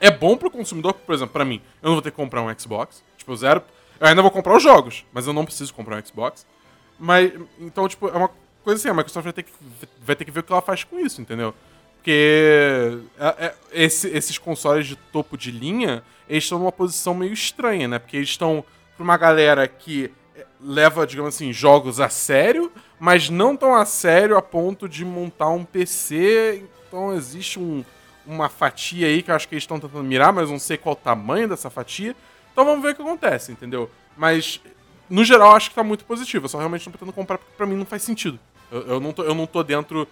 [0.00, 2.58] é bom pro consumidor, por exemplo, pra mim, eu não vou ter que comprar um
[2.58, 3.62] Xbox, tipo, zero.
[3.98, 6.46] Eu ainda vou comprar os jogos, mas eu não preciso comprar um Xbox.
[6.98, 8.30] Mas, então, tipo, é uma
[8.64, 9.52] coisa assim, a Microsoft vai ter que,
[10.02, 11.54] vai ter que ver o que ela faz com isso, entendeu?
[11.96, 17.32] Porque é- é- esse- esses consoles de topo de linha, eles estão numa posição meio
[17.32, 17.98] estranha, né?
[17.98, 18.64] Porque eles estão
[18.96, 22.70] pra uma galera que é, leva, digamos assim, jogos a sério,
[23.00, 26.62] mas não tão a sério a ponto de montar um PC.
[26.86, 27.84] Então existe um-
[28.26, 30.92] uma fatia aí que eu acho que eles estão tentando mirar, mas não sei qual
[30.92, 32.14] o tamanho dessa fatia.
[32.52, 33.90] Então vamos ver o que acontece, entendeu?
[34.16, 34.60] Mas,
[35.10, 36.44] no geral, acho que tá muito positivo.
[36.44, 38.38] Eu só realmente não pretendo comprar porque pra mim não faz sentido.
[38.70, 40.06] Eu, eu não, tô, eu não tô dentro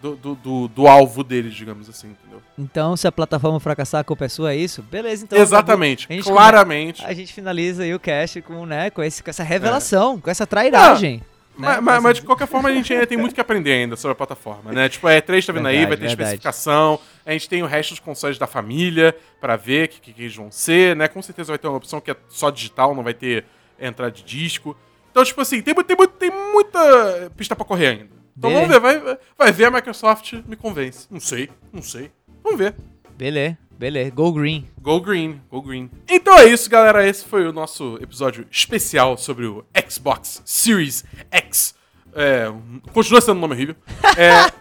[0.00, 2.42] do, do, do- do alvo deles, digamos assim, entendeu?
[2.58, 4.82] Então, se a plataforma fracassar, a culpa é sua, é isso?
[4.82, 5.38] Beleza, então.
[5.38, 7.04] Exatamente, A gente claramente.
[7.04, 10.46] A gente finaliza aí o cast com, né, com, esse, com essa revelação, com essa
[10.46, 11.18] trairagem.
[11.18, 11.24] né?
[11.56, 14.12] Mas, mas- mas de qualquer forma a gente ainda tem muito que aprender ainda sobre
[14.12, 14.88] a plataforma, né?
[14.88, 16.12] Tipo, a E3 tá vindo aí, Verdade, vai ter verdade.
[16.24, 20.12] especificação, a gente tem o resto dos consoles da família pra ver o que, que,
[20.14, 21.06] que eles vão ser, né?
[21.08, 23.44] Com certeza vai ter uma opção que é só digital, não vai ter
[23.86, 24.76] entrada de disco.
[25.10, 28.22] Então, tipo assim, tem, tem, tem muita pista pra correr ainda.
[28.36, 28.80] Então Beleza.
[28.80, 31.06] vamos ver, vai, vai ver a Microsoft me convence.
[31.10, 32.10] Não sei, não sei.
[32.42, 32.74] Vamos ver.
[33.16, 34.10] Beleza, beleza.
[34.10, 34.66] Go green.
[34.80, 35.90] Go green, go green.
[36.08, 37.06] Então é isso, galera.
[37.06, 41.74] Esse foi o nosso episódio especial sobre o Xbox Series X.
[42.14, 42.46] É,
[42.92, 43.76] continua sendo um nome horrível.
[44.16, 44.52] É,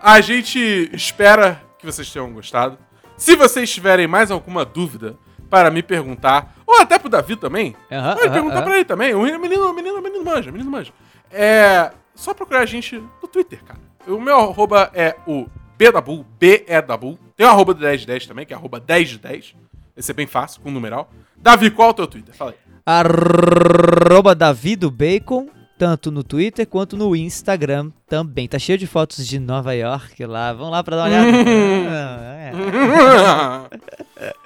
[0.00, 0.58] a gente
[0.92, 2.78] espera que vocês tenham gostado.
[3.16, 5.18] Se vocês tiverem mais alguma dúvida
[5.48, 7.74] para me perguntar, ou até pro Davi também,
[8.14, 8.64] pode perguntar aham.
[8.64, 9.14] pra ele também.
[9.14, 10.92] O menino, menino, menino manja, menino manja.
[11.30, 13.80] É só procurar a gente no Twitter, cara.
[14.06, 15.46] O meu arroba é o
[15.78, 17.18] Bdabu, B-E-Dabu.
[17.36, 19.54] Tem o arroba do 1010 também, que é arroba 1010.
[19.96, 21.10] Esse é bem fácil, com numeral.
[21.36, 22.34] Davi, qual é o teu Twitter?
[22.34, 22.56] Fala aí.
[22.84, 25.48] Arroba Davi do Bacon,
[25.78, 28.48] tanto no Twitter quanto no Instagram também.
[28.48, 30.52] Tá cheio de fotos de Nova York lá.
[30.52, 31.28] Vamos lá pra dar uma olhada.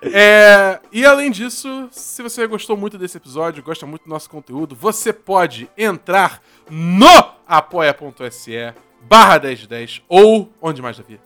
[0.02, 0.80] É.
[0.92, 5.12] E além disso, se você gostou muito desse episódio, gosta muito do nosso conteúdo, você
[5.12, 8.74] pode entrar no apoia.se
[9.08, 11.18] barra 1010 ou onde mais, Davi?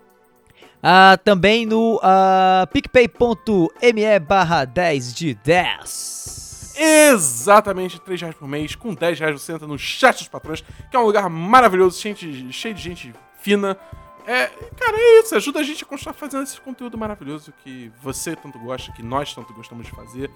[0.83, 6.46] Ah, também no ah, picpay.me barra 10 de 10.
[6.77, 8.75] Exatamente 3 reais por mês.
[8.75, 12.15] Com 10 reais você entra no chat dos patrões, que é um lugar maravilhoso, cheio
[12.15, 13.79] de, cheio de gente fina.
[14.27, 14.47] É,
[14.77, 15.35] cara, é isso.
[15.35, 19.33] Ajuda a gente a continuar fazendo esse conteúdo maravilhoso que você tanto gosta, que nós
[19.33, 20.31] tanto gostamos de fazer.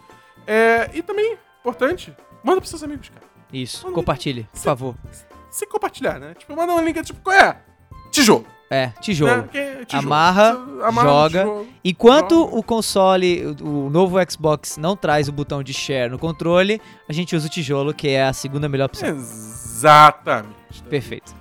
[0.47, 3.27] É, e também, importante, manda pros seus amigos, cara.
[3.53, 4.95] Isso, compartilhe, por favor.
[5.51, 6.35] Se compartilhar, né?
[6.35, 7.61] Tipo, manda um link, tipo, qual é?
[8.13, 8.47] Tijolo.
[8.73, 9.49] É, tijolo.
[9.53, 9.85] Né?
[9.85, 10.07] Tijolo.
[10.07, 10.51] Amarra,
[10.85, 11.41] amarra, joga.
[11.41, 12.57] Tijolo, Enquanto joga.
[12.57, 17.35] o console, o novo Xbox não traz o botão de share no controle, a gente
[17.35, 19.09] usa o tijolo, que é a segunda melhor opção.
[19.09, 20.55] Exatamente.
[20.89, 21.35] Perfeito.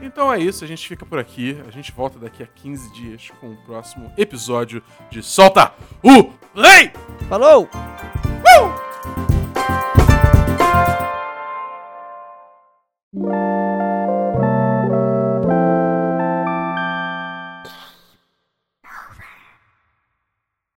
[0.00, 1.60] Então é isso, a gente fica por aqui.
[1.66, 4.80] A gente volta daqui a 15 dias com o próximo episódio
[5.10, 5.72] de Solta
[6.02, 6.92] o Play!
[7.28, 7.68] Falou!
[13.14, 13.45] Uh!